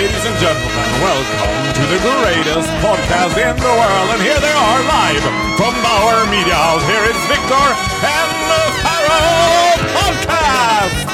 [0.00, 4.08] Ladies and gentlemen, welcome to the greatest podcast in the world.
[4.14, 5.20] And here they are live
[5.58, 6.82] from Bauer Media House.
[6.88, 7.66] Here is Victor
[8.08, 11.06] and the Pharaoh Podcast!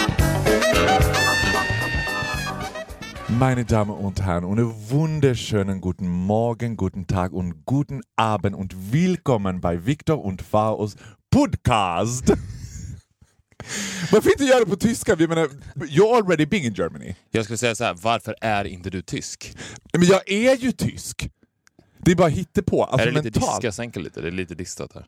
[3.29, 9.61] Meine Damen und Herren, einen wunderschönen guten Morgen, guten Tag und guten Abend und willkommen
[9.61, 10.95] bei Victor und Faos
[11.33, 12.33] Podcast.
[14.13, 15.15] Varför inte göra det på tyska?
[15.15, 17.15] Vi menar, you're already big in Germany.
[17.31, 19.57] Jag skulle säga så här, varför är inte du tysk?
[19.93, 21.31] Men jag är ju tysk.
[21.99, 22.85] Det är bara hittepå.
[22.85, 23.61] Alltså är det lite mentalt.
[23.63, 23.73] diska?
[23.73, 25.07] Sänka lite, det är lite distat här.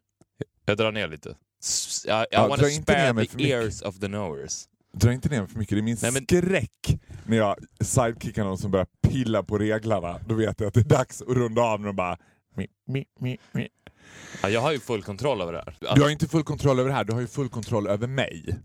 [0.64, 1.28] Jag drar ner lite.
[1.28, 4.64] I, I Ja, wanna spare the ears of the knowers.
[4.94, 8.44] Dra inte ner mig för mycket, det är min Nej, men- skräck när jag sidekickar
[8.44, 10.20] någon som börjar pilla på reglarna.
[10.28, 12.18] Då vet jag att det är dags att runda av när de bara...
[12.56, 13.04] Mi, mi,
[13.52, 13.68] mi.
[14.42, 15.94] Ja, jag har ju full kontroll över det här.
[15.94, 18.58] Du har inte full kontroll över det här, du har ju full kontroll över mig.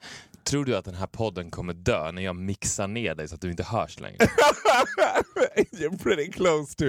[0.44, 3.42] Tror du att den här podden kommer dö när jag mixar ner dig så att
[3.42, 4.18] du inte hörs längre?
[5.72, 6.84] You're pretty close to.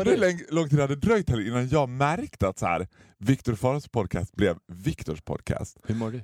[0.00, 2.88] Hur lång, lång tid hade det dröjt här innan jag märkte att så här,
[3.18, 5.76] Viktor Faros podcast blev Viktors podcast?
[5.84, 6.22] Hur mår du?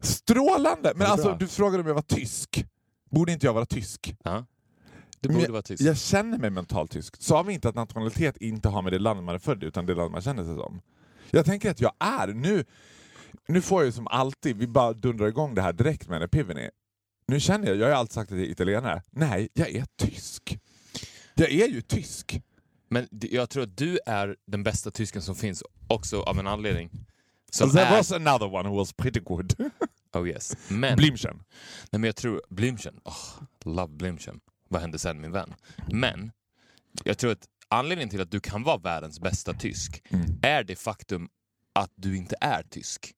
[0.00, 0.92] Strålande!
[0.96, 1.36] Men alltså, bra?
[1.36, 2.64] du frågade om jag var tysk.
[3.10, 4.14] Borde inte jag vara tysk?
[4.24, 4.44] Ja.
[5.20, 5.82] Du Men borde jag, vara tysk.
[5.82, 7.22] Jag känner mig mentalt tysk.
[7.22, 9.86] Sa vi inte att nationalitet inte har med det land man är född i, utan
[9.86, 10.80] det land man känner sig som?
[11.34, 12.64] Jag tänker att jag är, nu,
[13.48, 16.70] nu får jag som alltid, vi bara dundrar igång det här direkt med en epiphany.
[17.26, 19.02] Nu känner jag, jag har alltid sagt att jag är italienare.
[19.10, 20.58] Nej, jag är tysk.
[21.34, 22.40] Jag är ju tysk.
[22.88, 26.90] Men jag tror att du är den bästa tysken som finns, också av en anledning.
[27.50, 27.96] Som There är...
[27.96, 29.54] was another one who was pretty good.
[30.14, 30.56] Oh yes.
[30.68, 31.36] Men, Blimchen.
[31.90, 32.42] nej, men jag tror...
[32.48, 33.00] Blimchen.
[33.04, 34.40] Oh, love Blimchen.
[34.68, 35.54] Vad hände sen min vän?
[35.92, 36.32] Men,
[37.04, 40.26] jag tror att anledningen till att du kan vara världens bästa tysk Mm.
[40.42, 41.28] är det faktum
[41.74, 43.12] att du inte är tysk.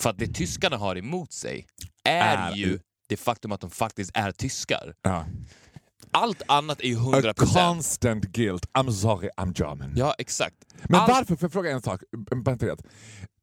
[0.00, 1.66] För att det tyskarna har emot sig
[2.04, 2.78] är, Är- ju
[3.08, 4.94] det faktum att de faktiskt är tyskar.
[5.02, 5.26] Ja.
[6.10, 7.34] Allt annat är ju A 100%.
[7.54, 8.66] constant guilt.
[8.72, 9.92] I'm sorry, I'm German.
[9.96, 10.56] Ja, exakt.
[10.88, 12.00] Men Allt- varför, får jag fråga en sak?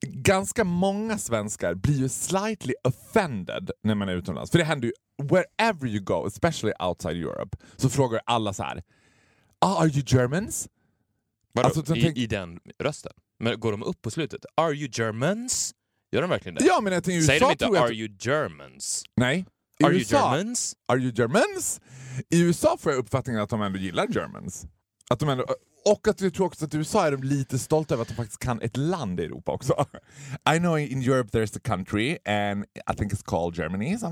[0.07, 4.51] Ganska många svenskar blir ju slightly offended när man är utomlands.
[4.51, 4.93] För det händer ju,
[5.29, 8.83] wherever you go, especially outside Europe, så frågar alla så här.
[9.63, 10.67] Ah, are you Germans?
[11.53, 11.65] Vadå?
[11.67, 13.11] Alltså, så I, I den rösten?
[13.39, 14.45] Men går de upp på slutet?
[14.55, 15.73] Are you Germans?
[16.11, 16.65] Gör de verkligen det?
[16.65, 19.03] Ja, men jag Säger de inte are you Germans?
[19.15, 19.45] Nej.
[19.79, 20.75] I Are you USA, Germans?
[20.87, 21.81] Are you Germans?
[22.29, 24.65] I USA får jag uppfattningen att de ändå gillar Germans.
[25.09, 25.45] Att de ändå,
[25.85, 28.15] och att jag tror också att i USA är de lite stolta över att de
[28.15, 29.85] faktiskt kan ett land i Europa också.
[30.55, 33.97] I know in Europe there's a country and I think it's called Germany.
[33.97, 34.07] So,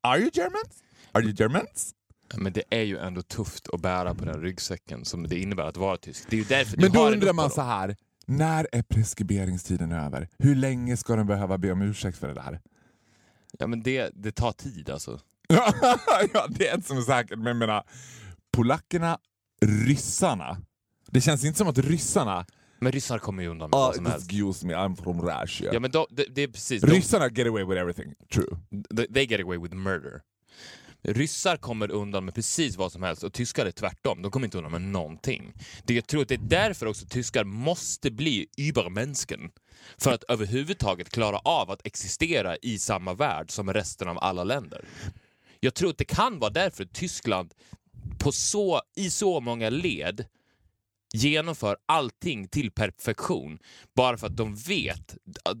[0.00, 0.82] are you Germans?
[1.12, 1.94] Are you Germans?
[2.36, 5.76] Men det är ju ändå tufft att bära på den ryggsäcken som det innebär att
[5.76, 6.24] vara tysk.
[6.30, 7.96] Det är ju därför Men då undrar man så här.
[8.26, 10.28] när är preskriberingstiden över?
[10.38, 12.60] Hur länge ska de behöva be om ursäkt för det där?
[13.58, 15.20] Ja men det, det tar tid alltså.
[16.32, 17.84] ja, det är inte som är säkert, men jag menar,
[18.52, 19.18] polackerna,
[19.86, 20.56] ryssarna.
[21.10, 22.46] Det känns inte som att ryssarna
[22.80, 24.26] Men ryssar kommer ju undan med Uh, vad som helst.
[24.26, 25.70] excuse me, I'm from Russia.
[25.72, 28.56] Ja men då, det, det är precis, de, Ryssarna get away with everything, true.
[28.96, 30.20] they they get away with murder.
[31.02, 34.22] Ryssar kommer undan med precis vad som helst och tyskar är tvärtom.
[34.22, 35.52] De kommer inte undan med någonting.
[35.84, 39.50] Det, jag tror att det är därför också tyskar måste bli übermänsken
[39.98, 44.84] För att överhuvudtaget klara av att existera i samma värld som resten av alla länder.
[45.60, 47.54] Jag tror att det kan vara därför Tyskland
[48.18, 50.24] på så, i så många led
[51.12, 53.58] genomför allting till perfektion
[53.96, 55.16] bara för att de vet,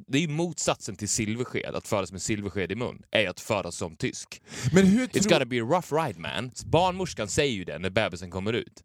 [0.06, 3.96] det är motsatsen till silversked, att födas med silversked i mun, är att födas som
[3.96, 4.42] tysk.
[4.72, 6.50] Men hur It's gonna be a rough ride man.
[6.64, 8.82] Barnmorskan säger ju det när bebisen kommer ut.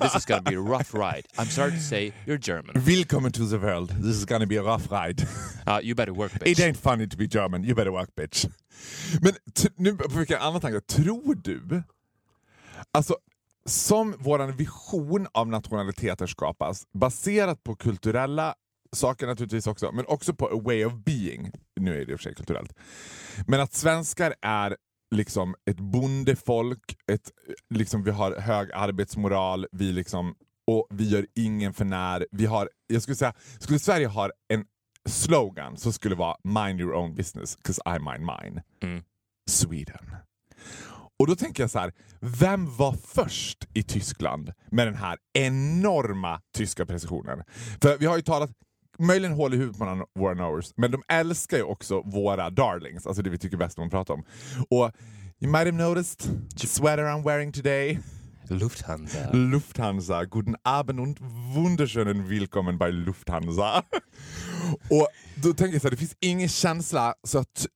[0.00, 1.22] This is gonna be a rough ride.
[1.36, 2.84] I'm sorry to say, you're German.
[2.84, 3.90] Welcome to the world.
[4.02, 5.22] This is gonna be a rough ride.
[5.66, 6.48] Uh, you better work bitch.
[6.48, 8.46] It ain't funny to be German, you better work bitch.
[9.20, 9.34] Men
[9.76, 10.80] nu fick jag en annan tanke.
[10.80, 11.82] Tror du,
[12.92, 13.16] alltså
[13.66, 18.54] som vår vision av nationaliteter skapas, baserat på kulturella
[18.96, 21.50] saker naturligtvis också, men också på a way of being.
[21.80, 22.72] Nu är det i och för sig kulturellt.
[23.46, 24.76] Men att svenskar är
[25.14, 27.30] liksom ett bondefolk, ett,
[27.74, 30.34] liksom vi har hög arbetsmoral, vi liksom,
[30.66, 32.26] och vi gör ingen för när.
[32.30, 34.64] Vi har, jag skulle säga, skulle Sverige ha en
[35.08, 38.62] slogan så skulle det vara mind your own business, 'cause I mind mine.
[38.82, 39.04] Mm.
[39.50, 40.16] Sweden.
[41.22, 46.40] Och då tänker jag så här, vem var först i Tyskland med den här enorma
[46.54, 47.42] tyska precisionen?
[47.82, 48.50] För vi har ju talat
[48.98, 53.22] möjligen hål i huvudet på våra knowers, men de älskar ju också våra darlings, alltså
[53.22, 54.24] det vi tycker bäst om att prata om.
[54.70, 54.90] Och
[55.40, 56.30] you might have noticed
[56.60, 57.98] the sweater I'm wearing today.
[58.48, 59.32] Lufthansa.
[59.32, 60.24] Lufthansa.
[60.24, 61.18] Guten Abend und
[61.54, 63.82] wunderschönen willkommen bei Lufthansa.
[64.90, 67.66] och då tänker jag så här, det finns ingen känsla så att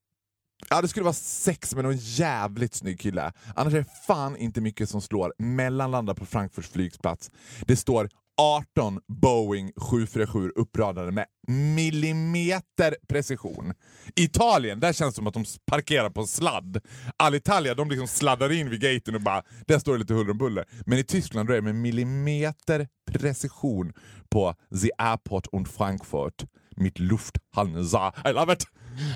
[0.70, 3.32] Ja, det skulle vara sex med någon jävligt snygg kille.
[3.54, 7.30] Annars är det fan inte mycket som slår mellanlanda på Frankfurts flygplats.
[7.66, 8.08] Det står
[8.40, 13.72] 18 Boeing 747 uppradade med millimeter precision.
[14.16, 16.80] I Italien, där känns det som att de parkerar på sladd.
[17.16, 20.38] Alitalia, de liksom sladdar in vid gaten och bara, där står det lite huller om
[20.38, 20.64] buller.
[20.86, 23.92] Men i Tyskland då är det med millimeter precision
[24.30, 26.44] på The Airport und Frankfurt.
[26.76, 28.12] Mitt Lufthansa.
[28.24, 28.64] I love it!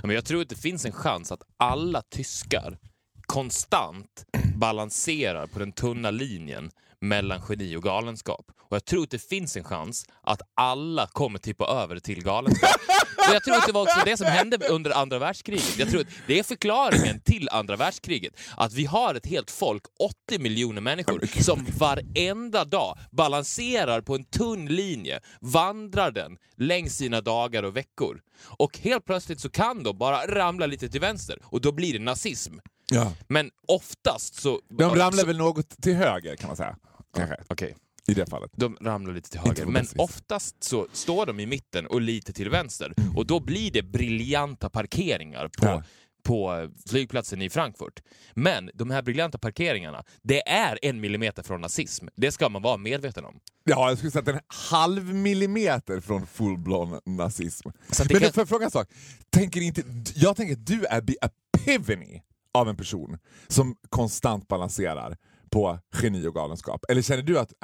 [0.03, 2.79] Men jag tror att det finns en chans att alla tyskar
[3.27, 4.25] konstant
[4.57, 8.47] balanserar på den tunna linjen mellan geni och galenskap.
[8.71, 12.71] Och jag tror att det finns en chans att alla kommer tippa över till galenskap.
[13.29, 15.79] Och jag tror att det var också det som hände under andra världskriget.
[15.79, 18.33] Jag tror att det är förklaringen till andra världskriget.
[18.57, 19.83] Att vi har ett helt folk,
[20.29, 27.21] 80 miljoner människor, som varenda dag balanserar på en tunn linje, vandrar den längs sina
[27.21, 28.21] dagar och veckor.
[28.43, 32.05] Och helt plötsligt så kan de bara ramla lite till vänster och då blir det
[32.05, 32.55] nazism.
[32.91, 33.13] Ja.
[33.29, 34.61] Men oftast så...
[34.69, 36.77] De ramlar så, väl något till höger kan man säga.
[37.17, 37.37] Kanske.
[37.49, 37.77] Okej.
[38.09, 38.51] I det fallet.
[38.55, 39.67] De ramlar lite till höger.
[39.67, 42.95] Men oftast så står de i mitten och lite till vänster.
[42.97, 43.17] Mm.
[43.17, 45.83] Och då blir det briljanta parkeringar på, Ja.
[46.23, 48.03] på flygplatsen i Frankfurt.
[48.35, 52.07] Men de här briljanta parkeringarna, det är en millimeter från nazism.
[52.17, 53.41] Det ska man vara medveten om.
[53.65, 54.41] Ja, jag skulle säga att är
[54.71, 57.69] halv millimeter från full-blown nazism.
[57.91, 58.89] Så det Men kan- får jag fråga en sak?
[59.31, 59.83] Tänker inte,
[60.15, 62.21] jag tänker att du är the epiphany
[62.55, 63.19] av en person
[63.49, 65.17] som konstant balanserar
[65.51, 66.85] på geni och galenskap.
[66.89, 67.55] Eller känner du att I,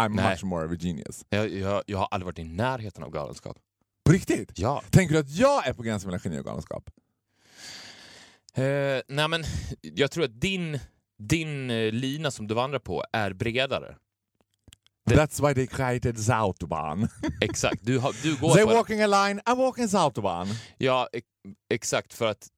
[0.00, 0.30] I'm Nej.
[0.30, 1.24] much more of a genius?
[1.28, 3.56] Jag, jag, jag har aldrig varit i närheten av galenskap.
[4.04, 4.58] På riktigt?
[4.58, 4.82] Ja.
[4.90, 6.90] Tänker du att jag är på gränsen mellan geni och galenskap?
[8.54, 8.62] Eh,
[9.08, 9.44] nej men,
[9.80, 10.78] jag tror att din,
[11.18, 13.96] din eh, lina som du vandrar på är bredare.
[15.06, 17.08] Det- That's why they created the Autobahn.
[17.40, 17.78] Exakt.
[17.86, 20.48] Du, har, du går They're walking a line, I'm walking Autobahn.
[20.78, 21.26] Ja, ex-
[21.74, 22.14] exakt.
[22.14, 22.48] För att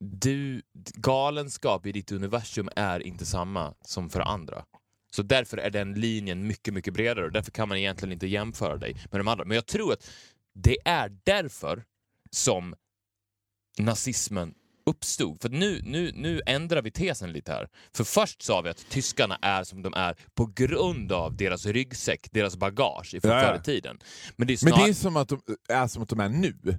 [0.00, 0.62] du,
[0.94, 4.64] galenskap i ditt universum är inte samma som för andra.
[5.10, 8.76] Så därför är den linjen mycket, mycket bredare och därför kan man egentligen inte jämföra
[8.76, 9.44] dig med de andra.
[9.44, 10.10] Men jag tror att
[10.54, 11.84] det är därför
[12.30, 12.74] som
[13.78, 14.54] nazismen
[14.86, 15.42] uppstod.
[15.42, 17.68] För nu, nu, nu ändrar vi tesen lite här.
[17.94, 22.28] För först sa vi att tyskarna är som de är på grund av deras ryggsäck,
[22.32, 23.48] deras bagage ifrån Ja, ja.
[23.48, 23.98] förr i tiden.
[24.36, 24.84] Men det är Men snar...
[24.84, 26.78] det är som att de är som att de är nu.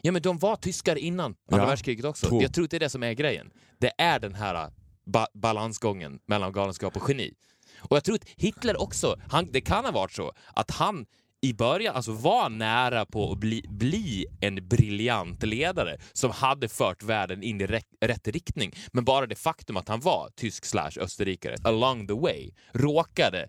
[0.00, 1.68] Ja men de var tyskar innan andra Ja.
[1.68, 2.28] världskriget också.
[2.28, 2.42] Två.
[2.42, 3.50] Jag tror att det är det som är grejen.
[3.78, 4.70] Det är den här äh,
[5.06, 7.34] ba balansgången mellan galenskap och geni.
[7.78, 11.06] Och jag tror att Hitler också, han, det kan ha varit så att han
[11.40, 17.02] i början alltså var nära på att bli, bli en briljant ledare som hade fört
[17.02, 18.72] världen in i rätt, rätt riktning.
[18.92, 23.48] Men bara det faktum att han var tysk slash österrikare along the way råkade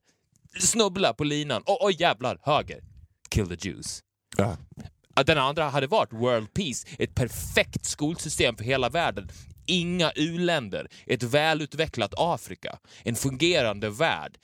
[0.60, 1.64] snubbla på linan.
[1.66, 2.84] Oj oh, jävlar, höger.
[3.30, 4.04] Kill the Jews.
[4.38, 4.58] Ja.
[5.20, 9.30] Att den andra hade varit World Peace, ett perfekt skolsystem för hela världen.
[9.66, 14.38] Inga u-länder, ett välutvecklat Afrika, en fungerande värld,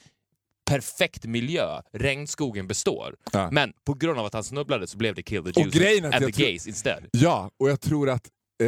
[0.70, 3.16] perfekt miljö, regnskogen består.
[3.32, 3.52] Ja.
[3.52, 6.20] Men på grund av att han snubblade så blev det Kill the Jews and the
[6.20, 7.04] tror- gays instead.
[7.12, 8.30] Ja, och jag tror att...
[8.64, 8.68] Eh,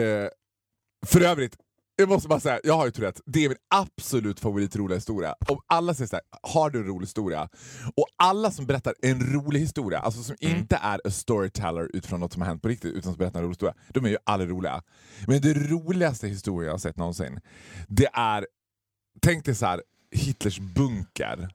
[1.05, 1.55] för övrigt,
[1.99, 3.21] jag måste bara säga, jag har ju Tourette.
[3.25, 5.35] Det är min absolut favoritroliga historia.
[5.47, 7.49] Om alla säger såhär, har du en rolig historia?
[7.95, 10.57] Och alla som berättar en rolig historia, alltså som Mm.
[10.57, 13.43] inte är a storyteller utifrån något som har hänt på riktigt, utan som berättar en
[13.45, 14.83] rolig historia, de är ju aldrig roliga.
[15.27, 17.39] Men det roligaste historia jag har sett någonsin,
[17.87, 18.47] det är,
[19.21, 21.49] tänk dig så här, Hitlers bunker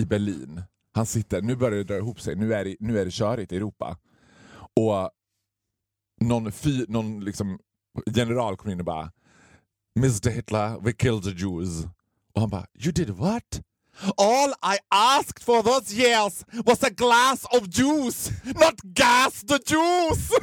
[0.00, 0.62] i Berlin.
[0.92, 3.52] Han sitter, nu börjar det dra ihop sig, nu är det, nu är det körigt
[3.52, 3.98] i Europa.
[4.76, 5.10] Och
[6.20, 7.58] någon, fy, någon liksom
[8.06, 9.12] general kommer in och bara
[9.98, 11.84] Mr Hitler, we killed the Jews.
[12.34, 13.60] Och han bara You did what?
[14.16, 20.30] All I asked for those years was a glass of juice, not gas the Jews!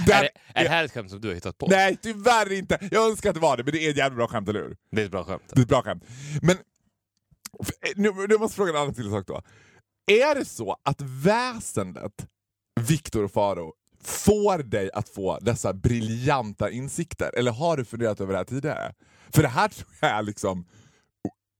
[0.00, 1.66] Är Där- det, är det här ett skämt som du har hittat på?
[1.66, 2.88] Nej, tyvärr inte.
[2.90, 4.76] Jag önskar att det var det, men det är ett jävla bra skämt, eller hur?
[4.90, 5.42] Det är ett bra skämt.
[5.48, 6.04] Det är ett bra skämt.
[6.42, 6.56] Men
[7.60, 9.42] f- nu, nu måste jag fråga en annan till sak då.
[10.06, 12.26] Är det så att väsendet
[12.80, 13.72] Viktor och Faro
[14.06, 17.30] får dig att få dessa briljanta insikter?
[17.36, 18.94] Eller har du funderat över det här tidigare?
[19.34, 20.64] För det här tror jag är liksom...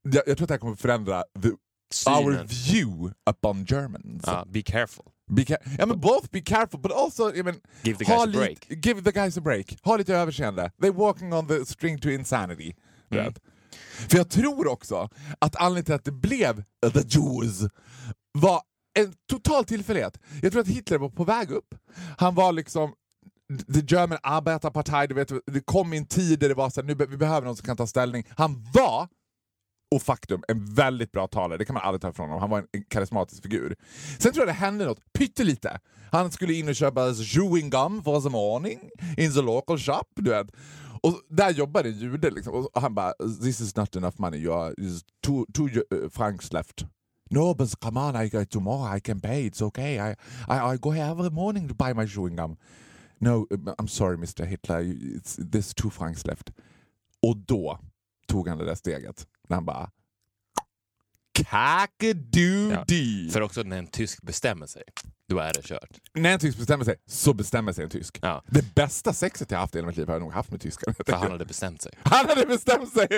[0.02, 1.48] Jag, jag tror att det här kommer förändra the,
[2.10, 4.22] our view upon Germans.
[4.26, 5.04] Ja, be careful.
[5.30, 8.26] Be ca- ja, men both be careful but also I mean, Give the guys a
[8.26, 8.66] break.
[8.86, 9.76] give the guys a break.
[9.82, 10.70] Ha lite överseende.
[10.82, 12.74] They're walking on the string to insanity.
[13.10, 13.24] Mm.
[13.24, 13.38] vet.
[14.08, 17.60] För jag tror också att anledningen till att det blev the Jews
[18.32, 18.60] var
[18.96, 20.18] en total tillfällighet.
[20.42, 21.74] Jag tror att Hitler var på väg upp.
[22.18, 22.92] Han var liksom
[23.74, 26.94] The German Arbetarpartei, du vet, det kom en tid där det var så här, nu
[26.94, 28.24] be- vi behöver någon som kan ta ställning.
[28.36, 29.08] Han var,
[29.94, 31.58] och faktum, en väldigt bra talare.
[31.58, 32.40] Det kan man aldrig ta ifrån honom.
[32.40, 33.76] Han var en, en karismatisk figur.
[34.18, 35.80] Sen tror jag det hände något pyttelite.
[36.12, 38.78] Han skulle in och köpa chewing gum for the morning
[39.16, 40.04] in the local shop.
[40.16, 40.46] Du vet.
[41.02, 42.54] Och där jobbade en jude liksom.
[42.54, 43.12] och han bara
[43.42, 44.74] “This is not enough money, you are,
[45.26, 46.84] two, two uh, francs left”.
[47.30, 48.95] No, but come on, I go tomorrow.
[48.97, 49.47] I can pay.
[49.47, 49.99] It's okay.
[49.99, 50.14] I,
[50.49, 52.56] I, I go here every morning to buy my chewing gum.
[53.21, 54.83] No, uh, I'm sorry Mr Hitler.
[54.85, 56.52] It's, there's two francs left.
[57.23, 57.78] Och då
[58.28, 59.26] tog han det där steget.
[59.49, 59.90] När han bara...
[61.45, 63.31] Kakadoodie!
[63.31, 64.83] För också när en tysk bestämmer sig,
[65.28, 65.88] då är det kört.
[66.14, 68.19] När en tysk bestämmer sig, så bestämmer sig en tysk.
[68.23, 68.43] Ja.
[68.47, 70.93] Det bästa sexet jag haft i hela mitt liv har jag nog haft med tyskar.
[71.07, 71.93] För han hade bestämt sig.
[72.02, 73.09] Han hade bestämt sig!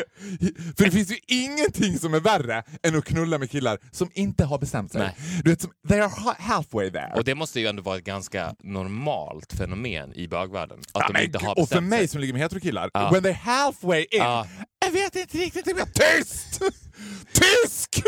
[0.76, 4.44] För det finns ju ingenting som är värre än att knulla med killar som inte
[4.44, 5.00] har bestämt sig.
[5.00, 5.16] Nej.
[5.44, 7.12] Du vet, som, they are ha- halfway there.
[7.16, 10.78] Och det måste ju ändå vara ett ganska normalt fenomen i bögvärlden.
[10.78, 12.08] Att Ja, de inte har gud, och för bestämt mig sig.
[12.08, 13.10] som ligger med heterokillar, Ja.
[13.12, 14.46] when they're halfway in, Ja.
[14.88, 15.94] Jag vet inte riktigt om jag...
[15.94, 16.62] Tyst!
[17.32, 18.02] Tysk!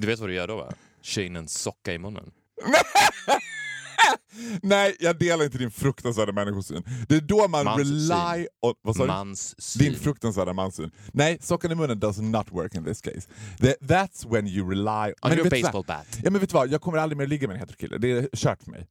[0.00, 0.72] Du vet vad du gör då va?
[1.02, 2.30] Kör en socka i munnen.
[4.62, 6.82] Nej, jag delar inte din fruktansvärda människosyn.
[7.08, 7.86] Det är då man Manssyn.
[7.86, 8.74] rely on...
[8.82, 9.06] Vad sa du?
[9.06, 10.90] Mans Din fruktansvärda manssyn.
[11.12, 13.28] Nej, sockan i munnen does not work in this case.
[13.60, 15.12] The, that's when you rely...
[15.22, 15.50] On your du vad?
[15.50, 16.18] baseball bat.
[16.22, 17.98] Ja men vet du vad, jag kommer aldrig mer ligga med en heterokille.
[17.98, 18.86] Det är kört för mig.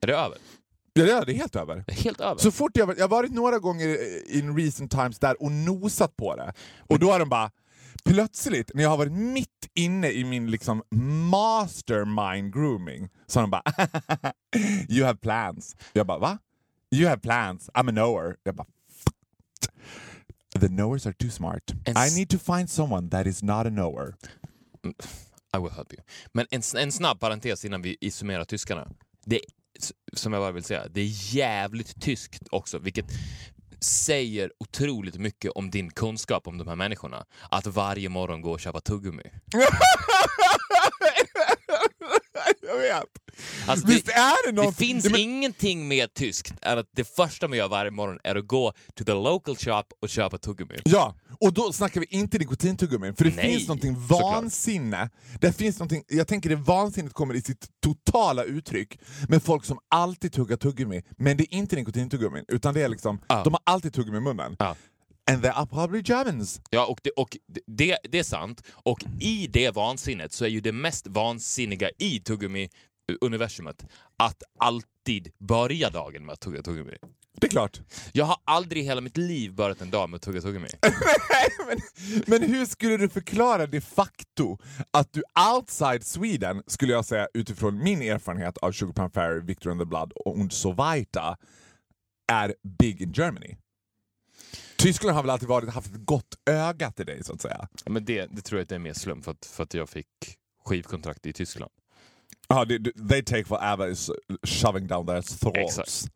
[0.00, 0.38] Är det över?
[1.00, 1.84] Ja, det är det är helt över.
[1.86, 2.36] Är helt över.
[2.40, 3.98] Så fort jag, jag har varit några gånger
[4.36, 6.52] in recent times där och nosat på det.
[6.78, 7.50] Och då har de bara,
[8.04, 10.82] plötsligt när jag har varit mitt inne i min liksom
[11.30, 13.62] mastermind grooming, så har de bara
[14.88, 15.76] You have plans.
[15.92, 16.38] Jag bara va?
[16.94, 18.36] You have plans, I'm a knower.
[18.42, 18.66] Jag bara
[20.60, 21.72] The knowers are too smart.
[21.86, 24.14] I need to find someone that is not a knower.
[25.54, 26.02] I will help you.
[26.32, 28.88] Men en, en snabb parentes innan vi summerar tyskarna.
[29.24, 29.40] Det,
[30.12, 33.06] som jag bara vill säga, det är jävligt tyskt också, vilket
[33.80, 37.24] säger otroligt mycket om din kunskap om de här människorna.
[37.50, 39.22] Att varje morgon gå och köpa tuggummi.
[42.70, 43.04] jag vet.
[43.66, 44.76] Alltså, Visst det, är det det något...
[44.76, 48.36] finns Ja, men- ingenting mer tyskt än att det första man gör varje morgon är
[48.36, 50.74] att gå to the local shop och köpa tuggummi.
[50.84, 54.20] Ja, och då snackar vi inte nikotintuggummin, för det Nej, finns någonting såklart.
[54.22, 55.10] vansinne.
[55.40, 58.98] Det finns någonting, jag tänker det vansinnet kommer i sitt totala uttryck
[59.28, 63.20] med folk som alltid tuggar tuggummi, men det är inte nikotintuggummin, utan det är liksom,
[63.28, 63.42] Ja.
[63.44, 64.56] de har alltid tuggummi i munnen.
[64.58, 64.76] Ja.
[65.30, 66.60] And they are probably Germans.
[66.70, 68.62] Ja, och, det, och det, det är sant.
[68.72, 75.90] Och i det vansinnet så är ju det mest vansinniga i tuggummi-universumet att alltid börja
[75.90, 76.96] dagen med att tugga tuggummi.
[77.40, 77.80] Det är klart.
[78.12, 80.68] Jag har aldrig i hela mitt liv börjat en dag med att tugga tuggummi.
[81.66, 81.78] men,
[82.26, 84.58] men hur skulle du förklara de facto
[84.90, 85.22] att du
[85.54, 89.86] outside Sweden, skulle jag säga utifrån min erfarenhet av Sugar Plum Fairy, Victor and the
[89.86, 91.36] Blood och Und so weiter,
[92.32, 93.56] är big in Germany?
[94.76, 97.68] Tyskland har väl alltid varit, haft ett gott öga till dig så att säga.
[97.84, 99.74] Ja, Men det, det tror jag att det är mer slum för att, för att
[99.74, 100.06] jag fick
[100.64, 101.72] skivkontrakt i Tyskland.
[102.48, 104.10] Ja, det- they take whatever is
[104.42, 105.78] shoving down their throats.
[105.78, 106.12] Exakt.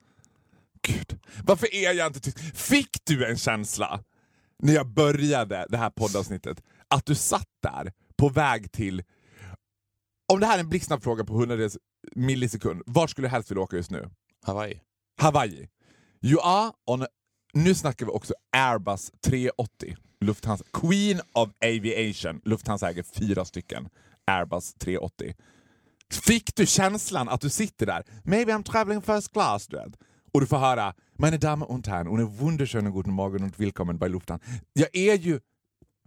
[0.82, 1.18] Gud.
[1.44, 2.38] Varför är jag inte tysk?
[2.56, 4.00] Fick du en känsla
[4.58, 9.02] när jag började det här poddavsnittet att du satt där på väg till...
[10.32, 11.78] Om det här är en blixtsnabb fråga på hundradels
[12.14, 14.10] millisekund, var skulle du helst vilja åka just nu?
[14.42, 14.80] Hawaii.
[15.20, 15.68] Hawaii.
[16.22, 17.06] You are on...
[17.56, 19.96] Nu snackar vi också Airbus 380.
[20.20, 20.64] Lufthansa.
[20.72, 22.40] Queen of Aviation.
[22.44, 23.88] Lufthansa äger fyra stycken
[24.26, 25.34] Airbus 380.
[26.26, 29.94] Fick du känslan att du sitter där, maybe I'm traveling first class, du vet.
[30.32, 34.08] Och du får höra Meine Damen und Herren, en wunderschönen guten Morgen und willkommen bei
[34.08, 34.44] Lufthansa.
[34.72, 35.40] Jag är ju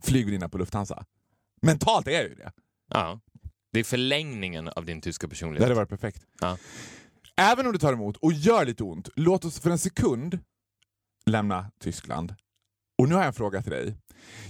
[0.03, 1.05] flygvärdinna på Lufthansa.
[1.61, 2.51] Mentalt är jag ju det.
[2.93, 3.19] Ja.
[3.73, 5.63] Det är förlängningen av din tyska Det personlighet.
[5.63, 6.21] hade varit perfekt.
[6.41, 6.57] Ja.
[7.37, 10.39] Även om det tar emot och gör lite ont, låt oss för en sekund
[11.27, 12.35] lämna Tyskland.
[12.97, 13.97] Och nu har jag en fråga till dig.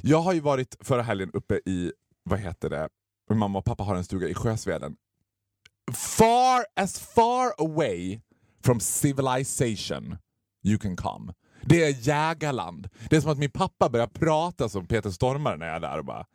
[0.02, 1.92] Jag har ju varit förra helgen uppe i,
[2.24, 2.90] vad heter det,
[3.30, 4.96] Min mamma och pappa har en stuga i Sjösveden.
[5.94, 8.22] Far, as far away
[8.64, 10.18] from civilization
[10.64, 11.34] you can come.
[11.62, 12.90] Det är jägarland.
[13.10, 15.98] Det är som att min pappa börjar prata som Peter Stormare när jag är där
[15.98, 16.26] och bara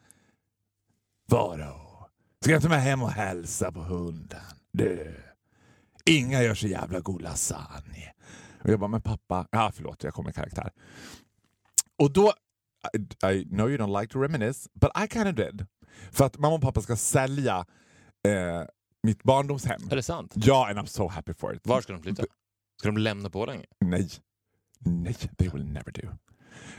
[1.29, 2.09] Vadå?
[2.41, 4.41] Ska jag ta med hem och hälsa på hunden?
[4.73, 5.17] Du.
[6.05, 8.13] Inga gör så jävla god lasagne.
[8.65, 10.71] Och jag bara, men pappa, ja förlåt jag kommer i karaktär.
[11.99, 12.33] Och då,
[12.95, 15.67] I, I know you don't like to reminisce, but I kind of did.
[16.11, 17.67] För att mamma och pappa ska sälja
[18.29, 18.63] eh,
[19.03, 19.81] mitt barndomshem.
[19.91, 20.33] Är det sant?
[20.37, 21.67] Ja, and I'm so happy for it.
[21.67, 22.25] Var ska de flytta?
[22.81, 23.65] Ska de lämna Borlänge?
[23.81, 24.11] Nej.
[24.79, 26.09] Nej, they will never do.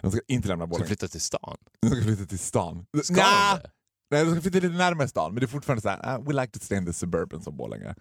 [0.01, 0.87] De ska inte lämna Ska Borlänge.
[0.87, 1.57] flytta till stan?
[1.81, 2.85] De ska flytta till stan.
[3.03, 3.69] Ska Nja, de?
[4.13, 6.33] Nej, de ska flytta lite närmare stan, men det är fortfarande så här, uh, we
[6.33, 7.95] like to stay in the suburban som Borlänge.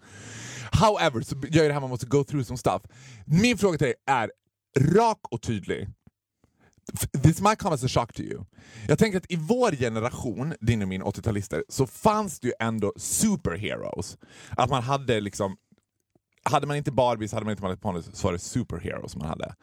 [0.71, 2.81] However, så gör det här man måste go through some stuff.
[3.25, 4.31] Min fråga till dig är
[4.79, 5.89] rak och tydlig.
[7.23, 8.45] This might come as a shock to you.
[8.87, 12.93] Jag tänker att i vår generation, din och min 80-talister, så fanns det ju ändå
[12.97, 14.17] superheroes.
[14.49, 15.57] Att man hade liksom
[16.43, 19.55] hade man inte Barbies, hade man inte My så var det superheroes man hade.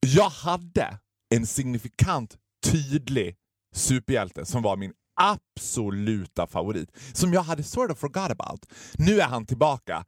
[0.00, 0.98] Jag hade
[1.30, 3.36] en signifikant tydlig
[3.74, 6.92] superhjälte som var min absoluta favorit.
[7.12, 8.66] Som jag hade sort of forgot about.
[8.94, 10.04] Nu är han tillbaka,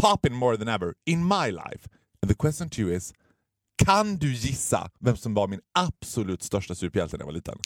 [0.00, 1.88] popping more than ever, in my life.
[2.22, 3.12] And the question to you is,
[3.84, 7.58] kan du gissa vem som var min absolut största superhjälte när jag var liten?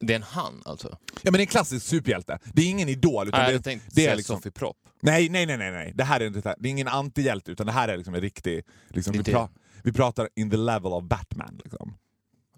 [0.00, 0.98] Det är en han alltså?
[1.12, 2.38] Ja men det är en klassisk superhjälte.
[2.44, 3.28] Det är ingen idol.
[3.28, 4.76] Utan Nej, det, hade tänkt det är liksom, Sofie Propp.
[5.02, 5.92] Nej, nej, nej, nej, nej.
[5.94, 8.62] Det här är, inte, det är ingen antihjälte utan det här är liksom en riktig...
[8.88, 9.48] Liksom, vi, pra,
[9.82, 11.60] vi pratar in the level of Batman.
[11.64, 11.94] Liksom.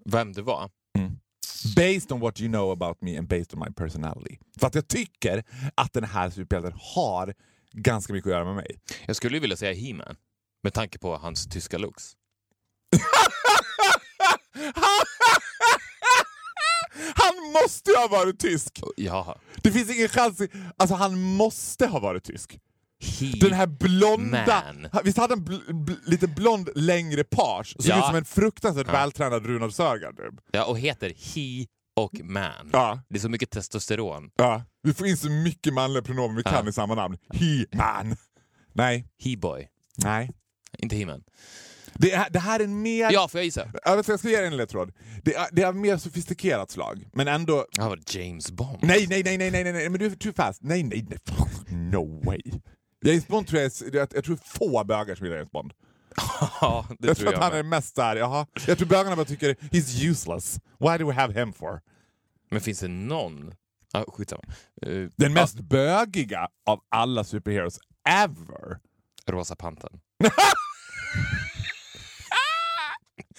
[0.05, 0.69] Vem det var?
[1.75, 4.37] Based on what you know about me and based on my personality.
[4.59, 5.43] För att jag tycker
[5.75, 7.33] att den här superhjälten har
[7.71, 8.79] ganska mycket att göra med mig.
[9.05, 10.15] Jag skulle ju vilja säga He-Man.
[10.63, 12.13] Med tanke på hans tyska looks.
[17.15, 18.81] Han måste ju ha varit tysk!
[18.97, 19.37] Jaha.
[19.61, 20.41] Det finns ingen chans.
[20.77, 22.59] Alltså han måste ha varit tysk.
[23.03, 24.45] He Den här blonda...
[24.47, 24.87] Man.
[25.03, 27.75] Visst hade han bl bl lite blond längre page?
[27.79, 27.99] Såg Ja.
[27.99, 28.93] ut som en fruktansvärt Ja.
[28.93, 30.17] vältränad Runar Sörgard.
[30.17, 30.33] Typ.
[30.51, 32.69] Ja, och heter He och Man.
[32.71, 33.01] Ja.
[33.09, 34.29] Det är så mycket testosteron.
[34.35, 34.63] Ja.
[34.83, 37.17] Vi får in så mycket manliga pronomen vi kan i samma namn.
[37.33, 38.15] He, man.
[38.73, 39.07] Nej.
[39.23, 39.67] He-boy.
[39.97, 40.31] Nej.
[40.77, 41.23] Inte He-Man.
[41.95, 43.11] Det, är, det här är en mer...
[43.11, 43.67] Ja, får jag gissa?
[43.85, 44.91] Jag ska ge dig en ledtråd.
[45.23, 47.65] Det är, det är mer sofistikerat slag, men ändå...
[47.71, 48.77] Ja, var James Bond?
[48.81, 50.63] Nej, nej, nej, nej, nej, nej, nej, men du är too fast.
[50.63, 51.19] Nej, nej, nej.
[51.91, 52.41] No way.
[53.03, 55.73] James Bond tror jag, jag, jag tror få bögar som gillar James Bond.
[56.61, 57.59] Ja, det jag tror jag att han med.
[57.59, 58.47] är mest där, jaha.
[58.67, 60.59] Jag tror bögarna bara tycker he's useless.
[60.79, 61.81] Why do we have him for?
[62.51, 63.53] Men finns det någon...
[63.93, 64.43] Ah, skitsamma.
[64.85, 67.79] Uh, Den mest bögiga av alla superheroes
[68.09, 68.79] ever.
[69.27, 69.99] Rosa Pantern.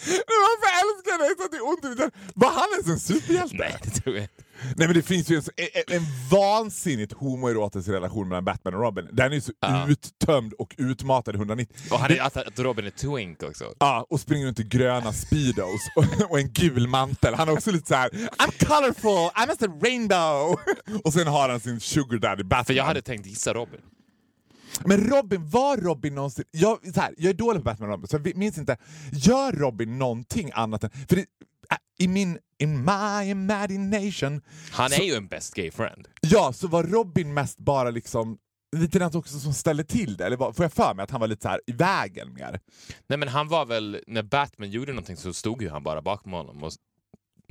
[0.07, 2.11] Varför älskar jag dig så att det är ont i?
[2.35, 3.57] Var han ens en superhjälte?
[3.59, 4.44] Nej, det tror jag inte.
[4.77, 9.09] Nej men det finns ju en, en, en vansinnigt homoerotisk relation mellan Batman och Robin.
[9.13, 9.89] Den är ju så Ja.
[9.89, 11.77] uttömd och utmatad i 190.
[11.91, 13.65] Och han är, att, att Robin är twink också.
[13.79, 17.35] Ja, och springer runt i gröna speedos och, och en gul mantel.
[17.35, 20.57] Han är också lite så här: I'm colorful, I'm just a rainbow.
[21.05, 22.65] Och sen har han sin sugar daddy Batman.
[22.65, 23.81] För jag hade tänkt gissa Robin.
[24.85, 26.45] Men Robin, var Robin någonsin...
[26.51, 28.77] Jag, så här, jag är dålig på Batman och Robin, så jag minns inte.
[29.13, 30.91] Gör Robin någonting annat än...
[31.09, 31.25] För det,
[31.99, 32.39] i min...
[32.59, 34.43] In my imagination...
[34.71, 36.09] Han så, är ju en best gay friend.
[36.21, 38.39] Ja, så var Robin mest bara liksom...
[38.77, 41.29] Lite den också som ställde till det, eller får jag för mig att han var
[41.29, 42.61] lite så här i vägen mer?
[43.07, 46.33] Nej men han var väl, när Batman gjorde någonting så stod ju han bara bakom
[46.33, 46.73] honom och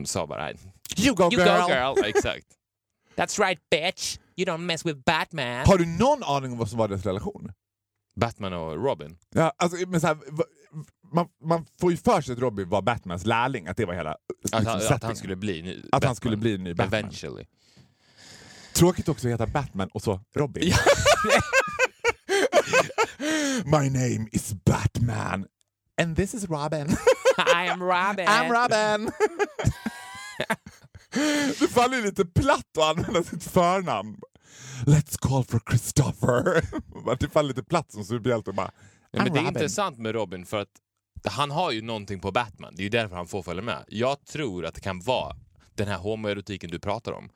[0.05, 0.51] sa bara
[0.97, 1.61] You go You girl!
[1.61, 2.05] go girl!
[2.05, 2.47] Exakt.
[3.15, 4.17] That's right bitch!
[4.35, 5.65] You don't mess with Batman!
[5.65, 7.51] Har du någon aning om vad som var deras relation?
[8.15, 9.17] Batman och Robin.
[9.29, 10.17] Ja, alltså, men så här,
[11.13, 14.17] man, man får ju för sig att Robin var Batmans lärling, att det var hela
[14.51, 16.07] Att, han, att han skulle bli ny Att Batman.
[16.07, 16.99] han skulle bli ny Batman.
[16.99, 17.45] Eventually.
[18.73, 20.73] Tråkigt också att heta Batman och så Robin.
[23.65, 25.45] My name is Batman.
[26.01, 26.87] And this is Robin.
[27.37, 28.27] I am Robin!
[28.27, 29.11] I'm Robin!
[31.59, 34.19] det faller lite platt att använda sitt förnamn.
[34.85, 36.63] Let's call for Christopher.
[37.19, 38.51] det faller lite platt som superhjälte.
[38.51, 38.71] Bara,
[39.11, 39.55] Ja, men I'm det är Robin.
[39.55, 40.69] intressant med Robin för att
[41.29, 42.73] han har ju någonting på Batman.
[42.75, 43.83] Det är ju därför han får följa med.
[43.87, 45.35] Jag tror att det kan vara
[45.75, 47.29] den här homoerotiken du pratar om.